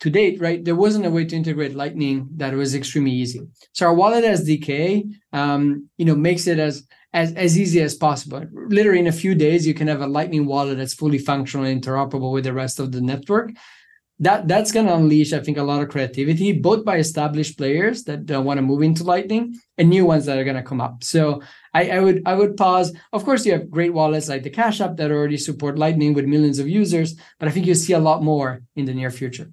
[0.00, 3.46] to date, right, there wasn't a way to integrate Lightning that was extremely easy.
[3.74, 8.44] So our wallet SDK, um, you know, makes it as as, as easy as possible.
[8.52, 11.80] Literally in a few days, you can have a Lightning wallet that's fully functional and
[11.80, 13.50] interoperable with the rest of the network
[14.20, 18.04] that that's going to unleash i think a lot of creativity both by established players
[18.04, 21.02] that want to move into lightning and new ones that are going to come up.
[21.04, 21.40] So
[21.72, 22.92] I, I, would i would pause.
[23.12, 26.26] Of course you have great wallets like the cash app that already support lightning with
[26.26, 29.50] millions of users but i think you'll see a lot more in the near future.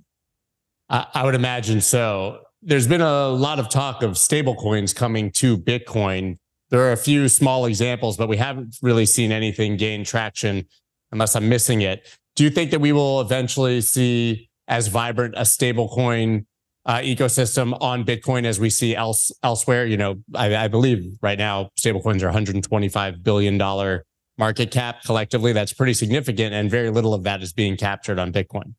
[0.89, 2.41] I, I would imagine so.
[2.62, 6.38] There's been a lot of talk of stablecoins coming to bitcoin.
[6.69, 10.65] There are a few small examples but we haven't really seen anything gain traction
[11.12, 12.08] unless i'm missing it.
[12.36, 16.45] Do you think that we will eventually see as vibrant a stablecoin
[16.86, 19.86] uh, ecosystem on Bitcoin as we see else elsewhere.
[19.86, 24.06] You know, I, I believe right now stablecoins are 125 billion dollar
[24.38, 25.54] market cap collectively.
[25.54, 28.75] That's pretty significant, and very little of that is being captured on Bitcoin.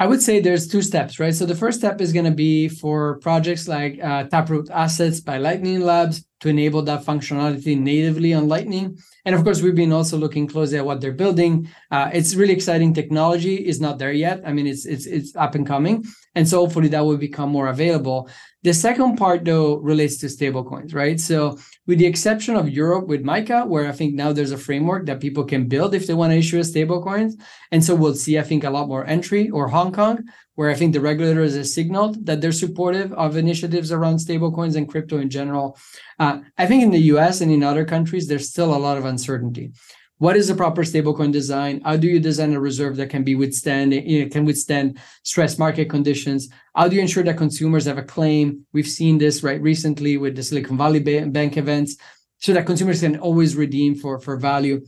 [0.00, 1.34] I would say there's two steps, right?
[1.34, 5.38] So the first step is going to be for projects like uh, Taproot Assets by
[5.38, 8.98] Lightning Labs to enable that functionality natively on Lightning.
[9.24, 11.68] And of course, we've been also looking closely at what they're building.
[11.90, 12.94] Uh, it's really exciting.
[12.94, 14.42] Technology is not there yet.
[14.46, 17.68] I mean, it's it's it's up and coming, and so hopefully that will become more
[17.68, 18.30] available.
[18.62, 21.20] The second part, though, relates to stablecoins, right?
[21.20, 25.06] So, with the exception of Europe with MiCA, where I think now there's a framework
[25.06, 27.34] that people can build if they want to issue a stablecoins,
[27.70, 30.24] and so we'll see, I think, a lot more entry, or Hong Kong,
[30.58, 34.88] where I think the regulators has signaled that they're supportive of initiatives around stablecoins and
[34.88, 35.78] crypto in general.
[36.18, 39.04] Uh, I think in the US and in other countries, there's still a lot of
[39.04, 39.70] uncertainty.
[40.16, 41.80] What is a proper stablecoin design?
[41.84, 45.60] How do you design a reserve that can be withstand you know, can withstand stress
[45.60, 46.48] market conditions?
[46.74, 48.66] How do you ensure that consumers have a claim?
[48.72, 51.98] We've seen this right recently with the Silicon Valley Bank events,
[52.38, 54.80] so that consumers can always redeem for for value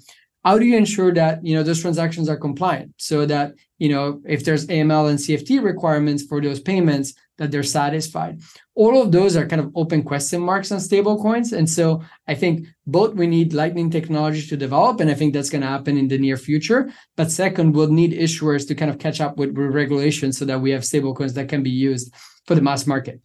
[0.45, 4.21] how do you ensure that you know those transactions are compliant so that you know
[4.27, 8.41] if there's aml and cft requirements for those payments that they're satisfied?
[8.75, 12.35] All of those are kind of open question marks on stable coins and so i
[12.35, 15.97] think both we need lightning technology to develop and i think that's going to happen
[15.97, 16.91] in the near future.
[17.17, 20.71] But second we'll need issuers to kind of catch up with, regulation so that we
[20.71, 22.15] have stable coins that can be used
[22.47, 23.21] for the mass market.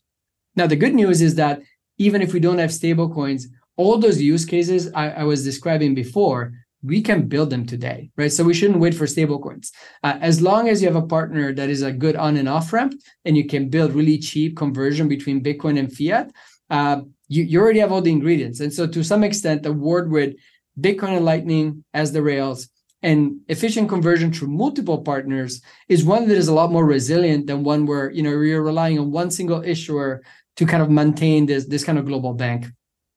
[0.55, 1.61] Now the good news is that
[1.97, 3.47] even if we don't have stable coins
[3.77, 6.53] all those use cases I, I was describing before
[6.85, 8.31] we can build them today, right?
[8.31, 9.71] So we shouldn't wait for stablecoins.
[10.03, 12.71] Uh, as long as you have a partner that is a good on and off
[12.71, 12.93] ramp,
[13.25, 16.31] and you can build really cheap conversion between Bitcoin and fiat,
[16.69, 18.59] uh, you, you already have all the ingredients.
[18.59, 20.35] And so to some extent, the word with
[20.79, 22.69] Bitcoin and Lightning as the rails
[23.01, 27.63] and efficient conversion through multiple partners is one that is a lot more resilient than
[27.63, 30.23] one where you know you're relying on one single issuer
[30.57, 32.65] to kind of maintain this this kind of global bank.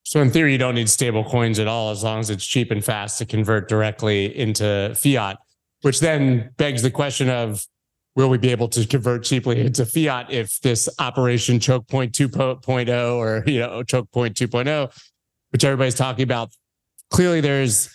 [0.09, 2.71] So in theory, you don't need stable coins at all as long as it's cheap
[2.71, 5.37] and fast to convert directly into fiat,
[5.83, 7.63] which then begs the question of
[8.15, 13.15] will we be able to convert cheaply into fiat if this operation choke point 2.0
[13.17, 14.91] or you know choke point 2.0,
[15.51, 16.49] which everybody's talking about.
[17.11, 17.87] Clearly there's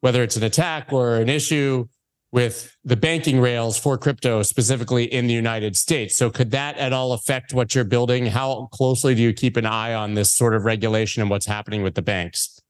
[0.00, 1.88] whether it's an attack or an issue,
[2.30, 6.14] with the banking rails for crypto specifically in the United States.
[6.16, 8.26] So could that at all affect what you're building?
[8.26, 11.82] How closely do you keep an eye on this sort of regulation and what's happening
[11.82, 12.60] with the banks?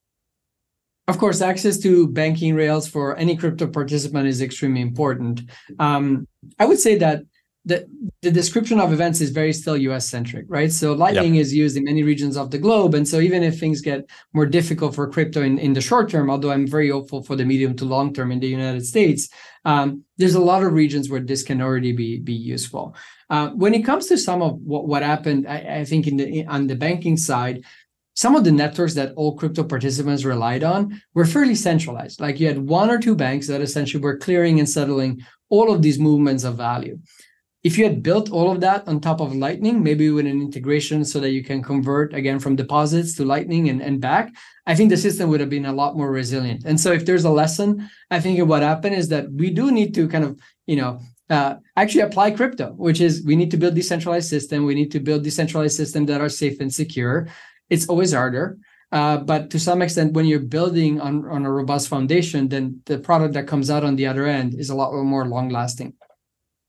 [1.08, 5.40] Of course, access to banking rails for any crypto participant is extremely important.
[5.78, 7.22] Um, I would say that
[7.68, 7.86] the,
[8.22, 10.72] the description of events is very still US centric, right?
[10.72, 11.42] So Lightning yep.
[11.42, 12.94] is used in many regions of the globe.
[12.94, 16.30] And so even if things get more difficult for crypto in, in the short term,
[16.30, 19.28] although I'm very hopeful for the medium to long term in the United States,
[19.66, 22.96] um, there's a lot of regions where this can already be, be useful.
[23.28, 26.46] Uh, when it comes to some of what, what happened, I, I think in the
[26.46, 27.64] on the banking side,
[28.14, 32.18] some of the networks that all crypto participants relied on were fairly centralized.
[32.18, 35.82] Like you had one or two banks that essentially were clearing and settling all of
[35.82, 36.98] these movements of value
[37.68, 41.04] if you had built all of that on top of Lightning, maybe with an integration
[41.04, 44.32] so that you can convert again from deposits to Lightning and, and back,
[44.66, 46.62] I think the system would have been a lot more resilient.
[46.64, 47.68] And so if there's a lesson,
[48.10, 51.56] I think what happened is that we do need to kind of, you know, uh,
[51.76, 54.64] actually apply crypto, which is we need to build decentralized system.
[54.64, 57.28] We need to build decentralized system that are safe and secure.
[57.68, 58.56] It's always harder.
[58.90, 62.98] Uh, but to some extent, when you're building on, on a robust foundation, then the
[62.98, 65.92] product that comes out on the other end is a lot more long lasting.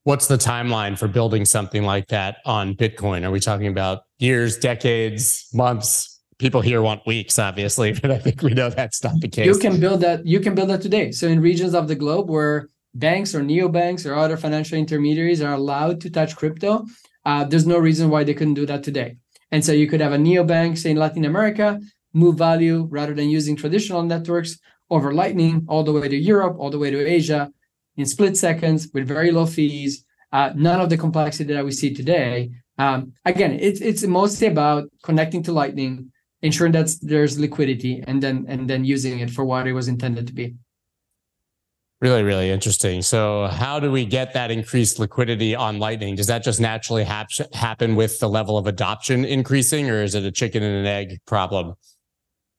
[0.04, 3.26] What's the timeline for building something like that on Bitcoin?
[3.26, 6.22] Are we talking about years, decades, months?
[6.38, 9.46] People here want weeks, obviously, but I think we know that's not the case.
[9.46, 10.26] You can build that.
[10.26, 11.12] You can build that today.
[11.12, 15.54] So in regions of the globe where banks or neobanks or other financial intermediaries are
[15.54, 16.86] allowed to touch crypto,
[17.26, 19.18] uh, there's no reason why they couldn't do that today.
[19.52, 21.80] And so you could have a neobank, say in Latin America,
[22.14, 24.58] move value rather than using traditional networks
[24.90, 27.52] over Lightning all the way to Europe, all the way to Asia
[28.00, 30.06] in split seconds with very low fees.
[30.32, 32.50] Uh, none of the complexity that we see today.
[32.78, 38.46] Um, again, it's it's mostly about connecting to Lightning, ensuring that there's liquidity, and then
[38.48, 40.56] and then using it for what it was intended to be.
[42.00, 43.02] Really, really interesting.
[43.02, 46.16] So, how do we get that increased liquidity on Lightning?
[46.16, 50.24] Does that just naturally hap- happen with the level of adoption increasing, or is it
[50.24, 51.76] a chicken and an egg problem?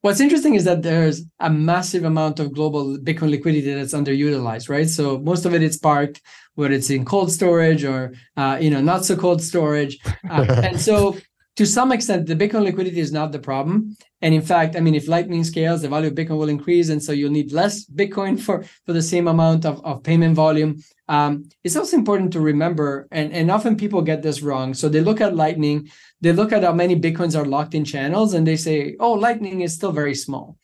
[0.02, 4.88] What's interesting is that there's a massive amount of global Bitcoin liquidity that's underutilized, right?
[4.88, 6.22] So most of it is parked,
[6.54, 9.98] whether it's in cold storage or uh, you know not so cold storage,
[10.30, 11.16] uh, and so
[11.56, 13.94] to some extent, the Bitcoin liquidity is not the problem.
[14.22, 17.02] And in fact, I mean, if Lightning scales, the value of Bitcoin will increase, and
[17.02, 20.82] so you'll need less Bitcoin for for the same amount of, of payment volume.
[21.10, 24.74] Um, it's also important to remember, and, and often people get this wrong.
[24.74, 25.90] So they look at Lightning,
[26.20, 29.62] they look at how many Bitcoins are locked in channels, and they say, oh, Lightning
[29.62, 30.56] is still very small.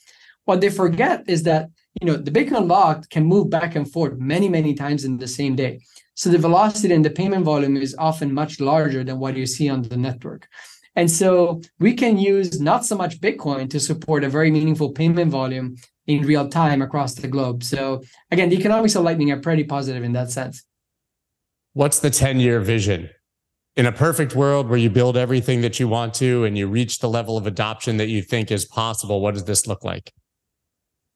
[0.45, 1.69] What they forget is that
[2.01, 5.27] you know the Bitcoin locked can move back and forth many, many times in the
[5.27, 5.81] same day.
[6.15, 9.69] So the velocity and the payment volume is often much larger than what you see
[9.69, 10.47] on the network.
[10.95, 15.33] And so we can use not so much Bitcoin to support a very meaningful payment
[15.33, 15.77] volume
[16.07, 17.63] in real time across the globe.
[17.63, 20.65] So again, the economics of Lightning are pretty positive in that sense.
[21.73, 23.11] What's the 10 year vision?
[23.77, 27.01] In a perfect world where you build everything that you want to and you reach
[27.01, 30.13] the level of adoption that you think is possible, what does this look like?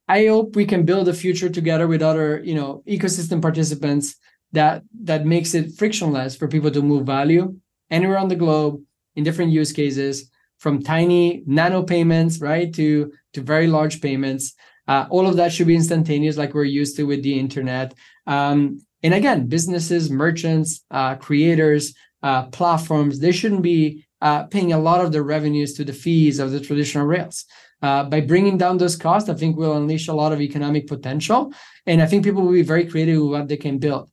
[0.08, 4.16] I hope we can build a future together with other, you know, ecosystem participants
[4.52, 7.56] that that makes it frictionless for people to move value
[7.90, 8.82] anywhere on the globe
[9.14, 14.54] in different use cases, from tiny nano payments, right, to to very large payments.
[14.90, 17.94] Uh, all of that should be instantaneous, like we're used to with the internet.
[18.26, 24.78] Um, and again, businesses, merchants, uh, creators, uh, platforms, they shouldn't be uh, paying a
[24.88, 27.44] lot of their revenues to the fees of the traditional rails.
[27.80, 31.52] Uh, by bringing down those costs, I think we'll unleash a lot of economic potential.
[31.86, 34.10] And I think people will be very creative with what they can build.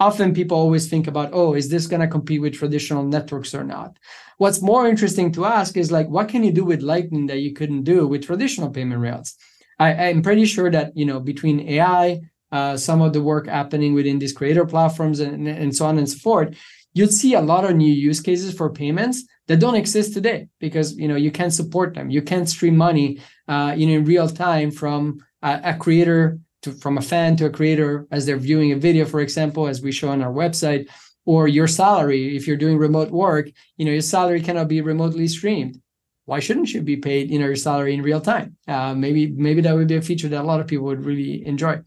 [0.00, 3.64] Often people always think about, oh, is this going to compete with traditional networks or
[3.64, 3.96] not?
[4.38, 7.54] What's more interesting to ask is like, what can you do with Lightning that you
[7.54, 9.36] couldn't do with traditional payment rails?
[9.78, 12.20] I, am pretty sure that you know between AI,
[12.52, 16.08] uh, some of the work happening within these creator platforms, and, and so on and
[16.08, 16.56] so forth,
[16.94, 20.96] you'd see a lot of new use cases for payments that don't exist today because
[20.96, 22.10] you know you can't support them.
[22.10, 26.72] You can't stream money, uh, you know, in real time from a, a creator to
[26.72, 29.92] from a fan to a creator as they're viewing a video, for example, as we
[29.92, 30.88] show on our website
[31.26, 35.28] or your salary if you're doing remote work you know your salary cannot be remotely
[35.28, 35.80] streamed
[36.26, 38.56] why shouldn't you be paid you know your salary in real time?
[38.68, 41.46] Uh, maybe maybe that would be a feature that a lot of people would really
[41.46, 41.80] enjoy.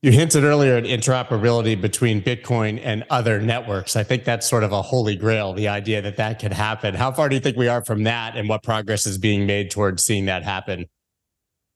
[0.00, 3.96] You hinted earlier at interoperability between bitcoin and other networks.
[3.96, 6.94] I think that's sort of a holy grail the idea that that could happen.
[6.94, 9.72] How far do you think we are from that and what progress is being made
[9.72, 10.86] towards seeing that happen?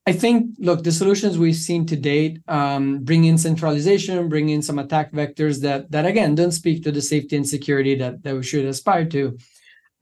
[0.06, 4.62] I think, look, the solutions we've seen to date um, bring in centralization, bring in
[4.62, 8.36] some attack vectors that, that again, don't speak to the safety and security that, that
[8.36, 9.36] we should aspire to.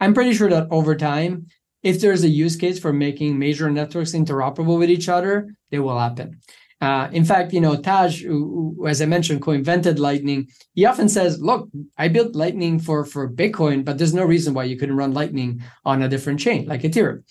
[0.00, 1.46] I'm pretty sure that over time,
[1.82, 5.98] if there's a use case for making major networks interoperable with each other, they will
[5.98, 6.40] happen.
[6.80, 10.48] Uh, in fact, you know, Tadge, who, who, as I mentioned, co-invented Lightning.
[10.72, 14.64] He often says, "Look, I built Lightning for for Bitcoin, but there's no reason why
[14.64, 17.22] you couldn't run Lightning on a different chain like Ethereum."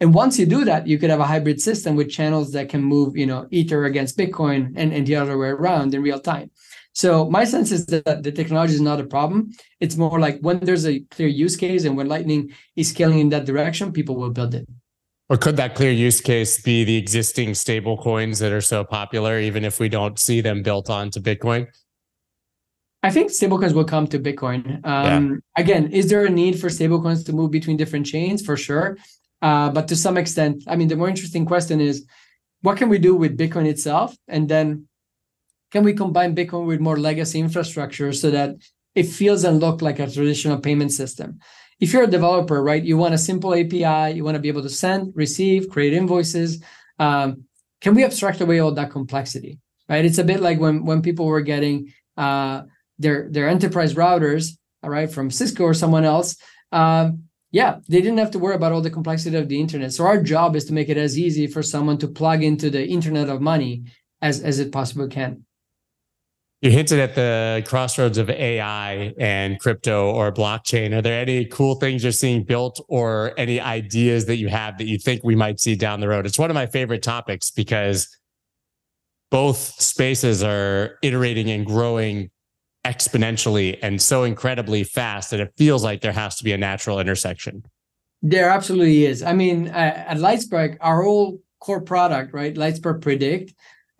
[0.00, 2.82] And once you do that, you could have a hybrid system with channels that can
[2.82, 6.50] move, you know, Ether against Bitcoin and, and the other way around in real time.
[6.94, 9.50] So my sense is that the technology is not a problem.
[9.80, 13.28] It's more like when there's a clear use case and when Lightning is scaling in
[13.30, 14.66] that direction, people will build it.
[15.28, 19.40] Or could that clear use case be the existing stable coins that are so popular,
[19.40, 21.66] even if we don't see them built onto Bitcoin?
[23.02, 24.86] I think stablecoins will come to Bitcoin.
[24.86, 25.62] Um, yeah.
[25.62, 28.40] Again, is there a need for stablecoins to move between different chains?
[28.40, 28.96] For sure.
[29.42, 32.06] Uh, but to some extent, I mean, the more interesting question is
[32.62, 34.16] what can we do with Bitcoin itself?
[34.28, 34.88] And then
[35.74, 38.54] can we combine Bitcoin with more legacy infrastructure so that
[38.94, 41.40] it feels and look like a traditional payment system.
[41.80, 44.62] If you're a developer, right, you want a simple API, you want to be able
[44.62, 46.62] to send, receive, create invoices.
[47.00, 47.46] Um,
[47.80, 49.58] can we abstract away all that complexity?
[49.88, 50.04] Right.
[50.04, 52.62] It's a bit like when when people were getting uh,
[53.00, 56.36] their their enterprise routers, all right, from Cisco or someone else.
[56.70, 59.92] Um, yeah, they didn't have to worry about all the complexity of the internet.
[59.92, 62.86] So our job is to make it as easy for someone to plug into the
[62.86, 63.84] internet of money
[64.22, 65.44] as as it possibly can.
[66.64, 70.96] You hinted at the crossroads of AI and crypto or blockchain.
[70.96, 74.86] Are there any cool things you're seeing built or any ideas that you have that
[74.86, 76.24] you think we might see down the road?
[76.24, 78.08] It's one of my favorite topics because
[79.30, 82.30] both spaces are iterating and growing
[82.86, 86.98] exponentially and so incredibly fast that it feels like there has to be a natural
[86.98, 87.62] intersection.
[88.22, 89.22] There absolutely is.
[89.22, 93.52] I mean, uh, at Lightspark, our whole core product, right, Lightspark Predict,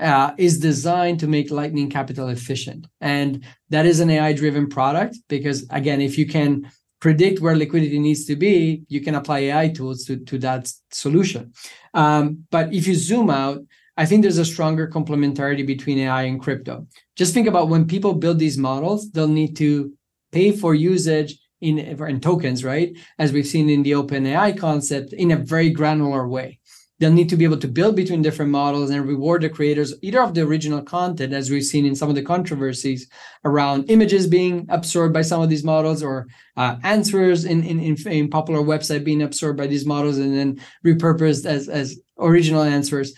[0.05, 2.87] uh, is designed to make Lightning capital efficient.
[3.01, 7.99] And that is an AI driven product because, again, if you can predict where liquidity
[7.99, 11.53] needs to be, you can apply AI tools to, to that solution.
[11.95, 13.61] Um, but if you zoom out,
[13.97, 16.87] I think there's a stronger complementarity between AI and crypto.
[17.17, 19.95] Just think about when people build these models, they'll need to
[20.33, 22.95] pay for usage in, in tokens, right?
[23.19, 26.59] As we've seen in the OpenAI concept in a very granular way
[26.99, 30.21] they'll need to be able to build between different models and reward the creators either
[30.21, 33.09] of the original content as we've seen in some of the controversies
[33.45, 36.27] around images being absorbed by some of these models or
[36.57, 40.61] uh, answers in, in, in, in popular website being absorbed by these models and then
[40.85, 43.13] repurposed as, as original answers.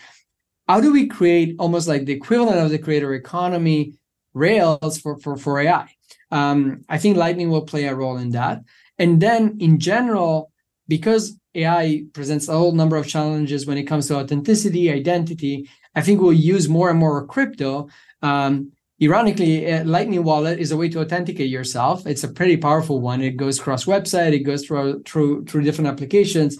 [0.67, 3.93] How do we create almost like the equivalent of the creator economy
[4.33, 5.89] rails for, for, for ai
[6.29, 8.61] um, i think lightning will play a role in that.
[8.99, 10.51] And then in general
[10.87, 15.69] because AI presents a whole number of challenges when it comes to authenticity, identity.
[15.95, 17.89] I think we'll use more and more crypto.
[18.21, 22.05] Um, ironically, Lightning Wallet is a way to authenticate yourself.
[22.05, 23.21] It's a pretty powerful one.
[23.21, 24.33] It goes cross website.
[24.33, 26.57] It goes through through through different applications.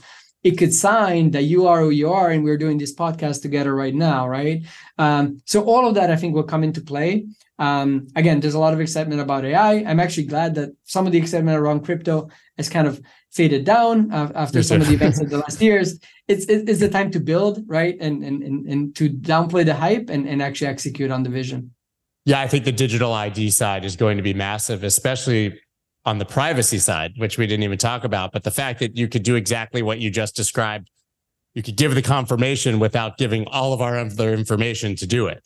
[0.48, 3.76] It could sign that you are who you are, and we're doing this podcast together
[3.76, 4.66] right now, right?
[4.98, 7.28] Um, so all of that, I think, will come into play.
[7.60, 9.74] Um, again, there's a lot of excitement about AI.
[9.90, 14.10] I'm actually glad that some of the excitement around crypto has kind of faded down
[14.14, 16.00] uh, after some of the events of the last years.
[16.30, 20.10] It's it's the time to build, right, and and and, and to downplay the hype
[20.10, 21.72] and, and actually execute on the vision.
[22.24, 25.60] Yeah, I think the digital ID side is going to be massive, especially
[26.08, 28.32] on the privacy side, which we didn't even talk about.
[28.32, 30.90] But the fact that you could do exactly what you just described,
[31.54, 35.44] you could give the confirmation without giving all of our other information to do it.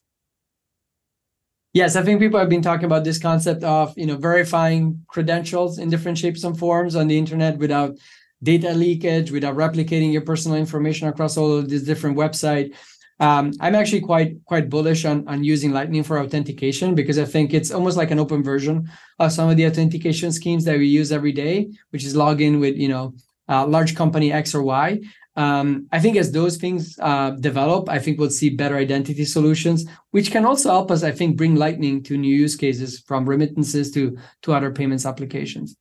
[1.74, 5.80] Yes, I think people have been talking about this concept of you know verifying credentials
[5.80, 7.98] in different shapes and forms on the internet without
[8.44, 12.76] data leakage, without replicating your personal information across all of these different websites.
[13.22, 17.54] Um, I'm actually quite quite bullish on on using Lightning for authentication because I think
[17.54, 21.12] it's almost like an open version of some of the authentication schemes that we use
[21.12, 23.14] every day, which is log in with you know
[23.48, 25.00] uh, large company X or Y
[25.36, 29.86] um, I think as those things uh, develop, I think we'll see better identity solutions,
[30.12, 33.92] which can also help us, I think, bring Lightning to new use cases from remittances
[33.92, 35.78] to to other payments applications.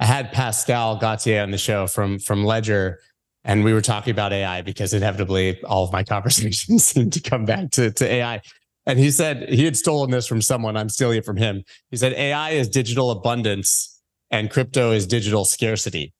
[0.00, 2.98] I had Pascal Gauthier on the show from from Ledger,
[3.44, 7.44] and we were talking about AI because inevitably all of my conversations seem to come
[7.44, 8.40] back to, to AI.
[8.86, 10.76] And he said he had stolen this from someone.
[10.76, 11.62] I'm stealing it from him.
[11.90, 16.12] He said AI is digital abundance and crypto is digital scarcity.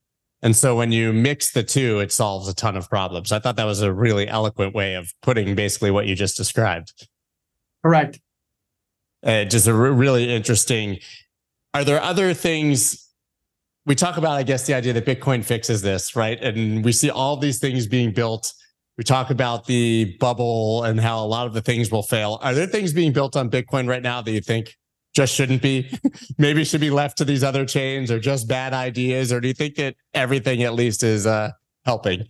[0.43, 3.31] And so when you mix the two, it solves a ton of problems.
[3.31, 7.07] I thought that was a really eloquent way of putting basically what you just described.
[7.85, 8.21] Correct.
[9.25, 10.99] Uh, just a re- really interesting.
[11.75, 13.09] Are there other things
[13.87, 14.33] we talk about?
[14.33, 16.41] I guess the idea that Bitcoin fixes this, right?
[16.41, 18.53] And we see all these things being built.
[18.97, 22.39] We talk about the bubble and how a lot of the things will fail.
[22.43, 24.77] Are there things being built on Bitcoin right now that you think
[25.15, 25.91] just shouldn't be
[26.39, 29.55] maybe should be left to these other chains or just bad ideas or do you
[29.55, 31.51] think that everything at least is uh
[31.85, 32.27] helping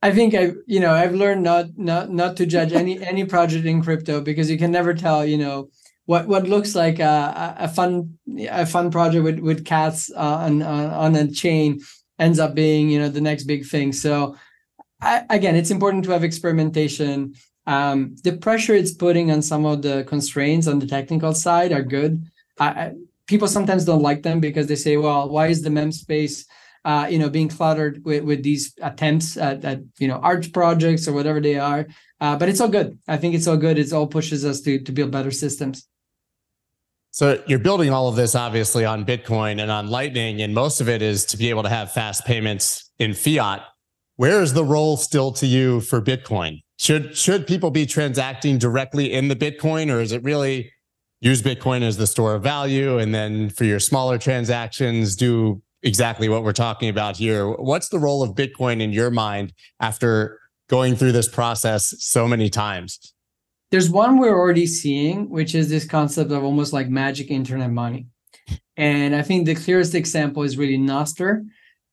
[0.00, 3.66] i think i you know i've learned not not not to judge any any project
[3.66, 5.68] in crypto because you can never tell you know
[6.06, 8.18] what what looks like a, a fun
[8.50, 11.80] a fun project with with cats on, on on a chain
[12.18, 14.36] ends up being you know the next big thing so
[15.00, 17.34] I, again it's important to have experimentation
[17.66, 21.82] um, the pressure it's putting on some of the constraints on the technical side are
[21.82, 22.26] good.
[22.58, 22.92] I,
[23.26, 26.44] people sometimes don't like them because they say, well, why is the mem space,
[26.84, 31.06] uh, you know, being cluttered with, with these attempts at, at, you know, art projects
[31.06, 31.86] or whatever they are.
[32.20, 32.98] Uh, but it's all good.
[33.06, 33.78] I think it's all good.
[33.78, 35.86] It's all pushes us to, to build better systems.
[37.12, 40.88] So you're building all of this obviously on Bitcoin and on Lightning, and most of
[40.88, 43.62] it is to be able to have fast payments in fiat.
[44.16, 46.62] Where is the role still to you for Bitcoin?
[46.78, 50.72] should should people be transacting directly in the Bitcoin, or is it really
[51.22, 52.98] use Bitcoin as the store of value.
[52.98, 57.48] And then for your smaller transactions, do exactly what we're talking about here.
[57.48, 62.50] What's the role of Bitcoin in your mind after going through this process so many
[62.50, 63.14] times?
[63.72, 68.06] There's one we're already seeing, which is this concept of almost like magic internet money.
[68.76, 71.46] And I think the clearest example is really Nostr.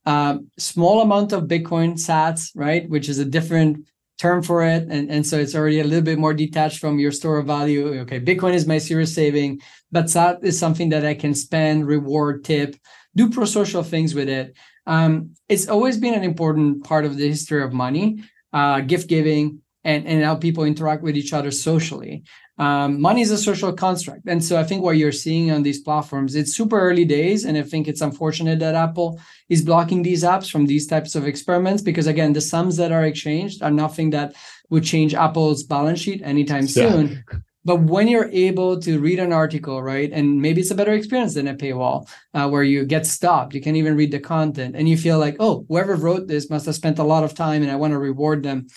[0.05, 4.89] Um, small amount of Bitcoin sats, right, which is a different term for it.
[4.89, 7.99] And, and so it's already a little bit more detached from your store of value.
[8.01, 12.43] Okay, Bitcoin is my serious saving, but SAT is something that I can spend, reward,
[12.43, 12.75] tip,
[13.15, 14.53] do pro social things with it.
[14.85, 18.21] Um, it's always been an important part of the history of money,
[18.51, 22.23] uh, gift giving, and, and how people interact with each other socially.
[22.57, 24.27] Um, money is a social construct.
[24.27, 27.45] And so I think what you're seeing on these platforms, it's super early days.
[27.45, 31.25] And I think it's unfortunate that Apple is blocking these apps from these types of
[31.25, 34.35] experiments because, again, the sums that are exchanged are nothing that
[34.69, 37.23] would change Apple's balance sheet anytime soon.
[37.65, 41.35] But when you're able to read an article, right, and maybe it's a better experience
[41.35, 44.87] than a paywall uh, where you get stopped, you can't even read the content, and
[44.87, 47.71] you feel like, oh, whoever wrote this must have spent a lot of time and
[47.71, 48.67] I want to reward them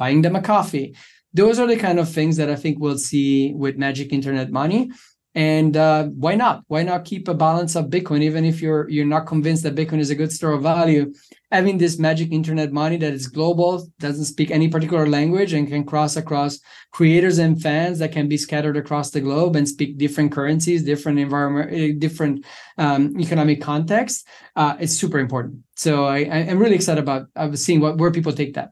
[0.00, 0.96] buying them a coffee.
[1.40, 4.90] Those are the kind of things that I think we'll see with Magic Internet Money.
[5.34, 6.64] And uh, why not?
[6.66, 10.00] Why not keep a balance of Bitcoin, even if you're you're not convinced that Bitcoin
[10.00, 11.14] is a good store of value?
[11.52, 15.84] Having this magic internet money that is global, doesn't speak any particular language, and can
[15.84, 16.58] cross across
[16.90, 21.18] creators and fans that can be scattered across the globe and speak different currencies, different
[21.20, 22.44] environment, eh, different
[22.76, 24.24] um, economic contexts.
[24.56, 25.62] Uh, it's super important.
[25.76, 27.22] So I, I'm really excited about
[27.54, 28.70] seeing what where people take that.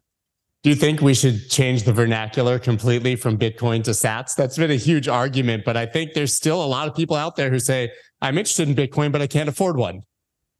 [0.68, 4.34] Do you think we should change the vernacular completely from Bitcoin to sats?
[4.34, 7.36] That's been a huge argument, but I think there's still a lot of people out
[7.36, 7.90] there who say,
[8.20, 10.02] I'm interested in Bitcoin, but I can't afford one.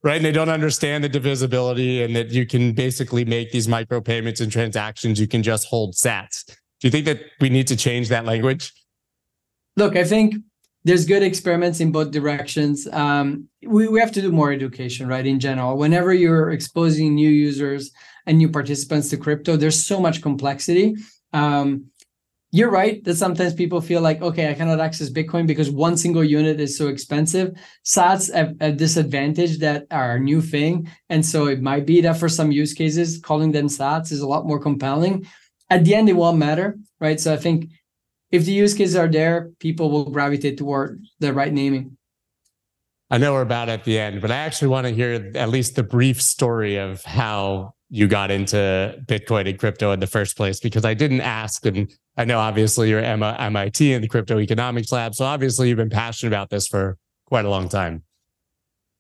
[0.03, 0.17] Right.
[0.17, 4.41] And they don't understand the divisibility and that you can basically make these micro payments
[4.41, 5.21] and transactions.
[5.21, 6.47] You can just hold sats.
[6.47, 8.73] Do you think that we need to change that language?
[9.77, 10.37] Look, I think
[10.85, 12.89] there's good experiments in both directions.
[12.93, 15.27] Um, we, we have to do more education, right?
[15.27, 17.91] In general, whenever you're exposing new users,
[18.29, 19.57] and new participants to crypto.
[19.57, 20.95] There's so much complexity.
[21.33, 21.87] Um,
[22.51, 26.25] you're right that sometimes people feel like, okay, I cannot access Bitcoin because one single
[26.25, 27.53] unit is so expensive.
[27.85, 30.91] Sats have a disadvantage that are a new thing.
[31.11, 34.27] And so it might be that for some use cases, calling them sats is a
[34.27, 35.27] lot more compelling.
[35.69, 37.21] At the end, it won't matter, right?
[37.21, 37.71] So I think
[38.31, 41.99] if the use cases are there, people will gravitate toward the right naming.
[43.11, 45.77] I know we're about at the end, but I actually want to hear at least
[45.77, 50.61] the brief story of how you got into Bitcoin and crypto in the first place
[50.61, 51.65] because I didn't ask.
[51.65, 55.15] And I know obviously you're Emma MIT in the crypto economics lab.
[55.15, 58.03] So obviously you've been passionate about this for quite a long time.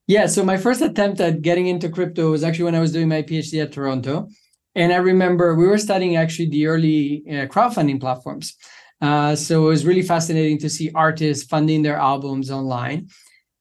[0.06, 0.26] Yeah.
[0.26, 3.22] So my first attempt at getting into crypto was actually when I was doing my
[3.22, 4.28] PhD at Toronto.
[4.74, 8.56] And I remember we were studying actually the early uh, crowdfunding platforms.
[9.02, 13.08] Uh, so it was really fascinating to see artists funding their albums online.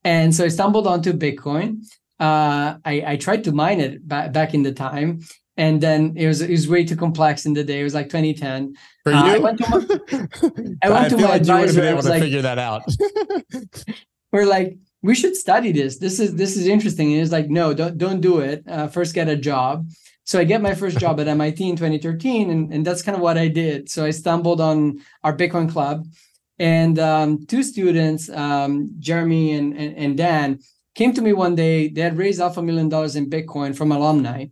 [0.03, 1.81] And so I stumbled onto Bitcoin
[2.19, 5.21] uh, I, I tried to mine it back, back in the time
[5.57, 7.81] and then it was it was way too complex in the day.
[7.81, 8.75] It was like 2010.
[9.03, 9.77] For you, uh, I went to my,
[10.83, 11.83] I went I to my like advisor.
[11.83, 12.83] You able to like, figure that out.
[14.31, 15.97] we're like, we should study this.
[15.97, 17.11] This is this is interesting.
[17.11, 18.63] And it's like, no, don't don't do it.
[18.67, 19.89] Uh, first, get a job.
[20.25, 23.21] So I get my first job at MIT in 2013, and, and that's kind of
[23.21, 23.89] what I did.
[23.89, 26.05] So I stumbled on our Bitcoin club,
[26.59, 30.59] and um, two students, um, Jeremy and, and, and Dan,
[30.97, 31.87] came to me one day.
[31.87, 34.47] They had raised half a million dollars in Bitcoin from alumni.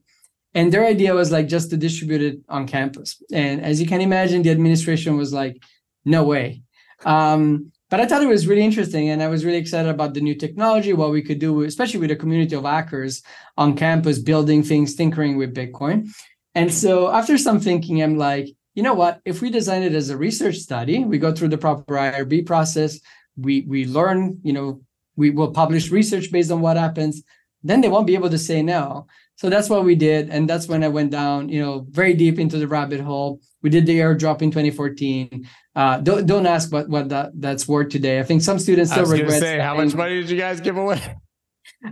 [0.54, 3.22] And their idea was like just to distribute it on campus.
[3.34, 5.62] And as you can imagine, the administration was like,
[6.06, 6.62] no way.
[7.04, 9.10] Um, but I thought it was really interesting.
[9.10, 12.12] And I was really excited about the new technology, what we could do, especially with
[12.12, 13.24] a community of hackers
[13.58, 16.08] on campus, building things, tinkering with Bitcoin.
[16.54, 19.20] And so after some thinking, I'm like, you know what?
[19.26, 23.00] If we design it as a research study, we go through the proper IRB process,
[23.36, 24.82] we we learn, you know,
[25.16, 27.24] we will publish research based on what happens
[27.64, 29.08] then they won't be able to say no.
[29.38, 32.40] So that's what we did and that's when i went down you know very deep
[32.40, 33.42] into the rabbit hole.
[33.62, 37.90] We did the airdrop in 2014 uh, don't don't ask what what that that's worth
[37.90, 38.20] today.
[38.20, 41.02] I think some students still regret say, how much money did you guys give away?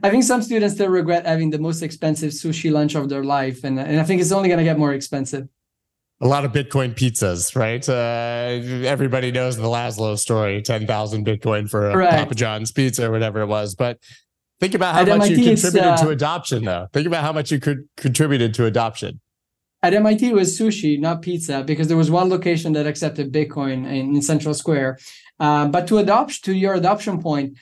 [0.02, 3.64] I think some students still regret having the most expensive sushi lunch of their life,
[3.66, 5.50] and, and I think it's only going to get more expensive
[6.24, 7.88] a lot of Bitcoin pizzas, right?
[7.88, 13.42] Uh, everybody knows the Laszlo story 10,000 Bitcoin for a Papa John's pizza or whatever
[13.42, 13.76] it was.
[13.76, 14.00] But
[14.60, 16.88] think about how At much MIT, you contributed uh, to adoption, though.
[16.94, 19.20] Think about how much you could contributed to adoption.
[19.82, 23.86] At MIT, it was sushi, not pizza, because there was one location that accepted Bitcoin
[23.86, 25.00] in, in Central Square.
[25.42, 27.58] Uh, but to adopt, to your adoption point,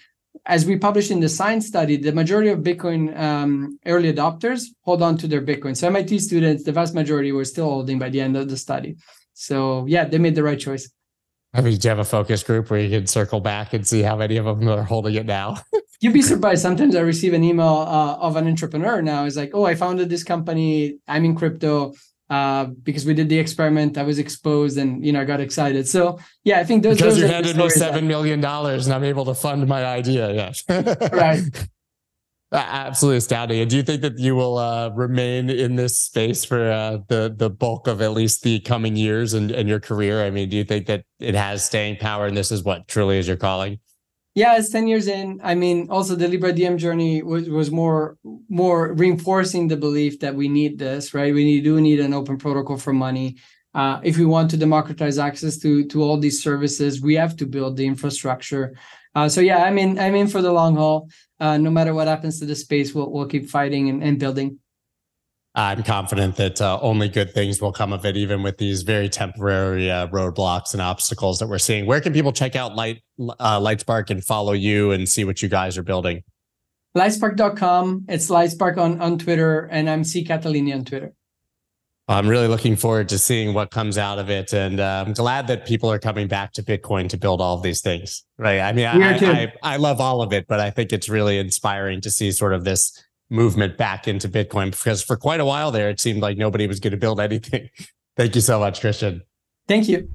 [0.46, 5.02] as we published in the science study, the majority of Bitcoin um, early adopters hold
[5.02, 5.78] on to their Bitcoin.
[5.78, 8.96] So MIT students, the vast majority were still holding by the end of the study.
[9.34, 10.90] So yeah, they made the right choice.
[11.54, 14.02] I mean, do you have a focus group where you can circle back and see
[14.02, 15.58] how many of them are holding it now?
[16.02, 16.62] You'd be surprised.
[16.62, 19.26] Sometimes I receive an email uh, of an entrepreneur now.
[19.26, 20.98] It's like, oh, I founded this company.
[21.08, 21.94] I'm in crypto
[22.32, 23.98] uh, because we did the experiment.
[23.98, 25.86] I was exposed, and you know, I got excited.
[25.86, 26.98] So yeah, I think those.
[26.98, 30.34] Because those you handed me seven million dollars, and I'm able to fund my idea.
[30.34, 30.64] Yes.
[30.70, 31.44] right.
[32.54, 33.60] Absolutely astounding.
[33.62, 37.34] And do you think that you will uh, remain in this space for uh, the
[37.36, 40.24] the bulk of at least the coming years and, and your career?
[40.24, 43.18] I mean, do you think that it has staying power, and this is what truly
[43.18, 43.80] is your calling?
[44.34, 45.42] Yeah, it's ten years in.
[45.44, 48.18] I mean, also the Libra Diem journey was was more
[48.50, 51.34] more reinforcing the belief that we need this, right?
[51.34, 53.38] We need, do need an open protocol for money.
[53.74, 57.46] Uh, if we want to democratize access to to all these services, we have to
[57.46, 58.78] build the infrastructure.
[59.14, 61.10] Uh, so yeah, I mean, I'm in for the long haul
[61.42, 64.60] uh, no matter what happens to the space, we'll, we'll keep fighting and, and building.
[65.54, 69.10] I'm confident that uh, only good things will come of it, even with these very
[69.10, 71.86] temporary uh, roadblocks and obstacles that we're seeing.
[71.86, 75.50] Where can people check out Light uh, Lightspark and follow you and see what you
[75.50, 76.24] guys are building?
[76.96, 78.06] Lightspark.com.
[78.08, 81.14] It's Lightspark on, on Twitter, and I'm C Catalini on Twitter.
[82.08, 85.48] I'm really looking forward to seeing what comes out of it, and uh, I'm glad
[85.48, 88.24] that people are coming back to Bitcoin to build all of these things.
[88.38, 88.60] Right?
[88.60, 92.02] I mean, I, I, I, love all of it, but I think it's really inspiring
[92.02, 93.02] to see sort of this
[93.32, 96.80] movement back into Bitcoin because for quite a while there, it seemed like nobody was
[96.80, 97.70] going to build anything.
[98.18, 99.24] Thank you so much, Christian.
[99.68, 100.10] Thank you.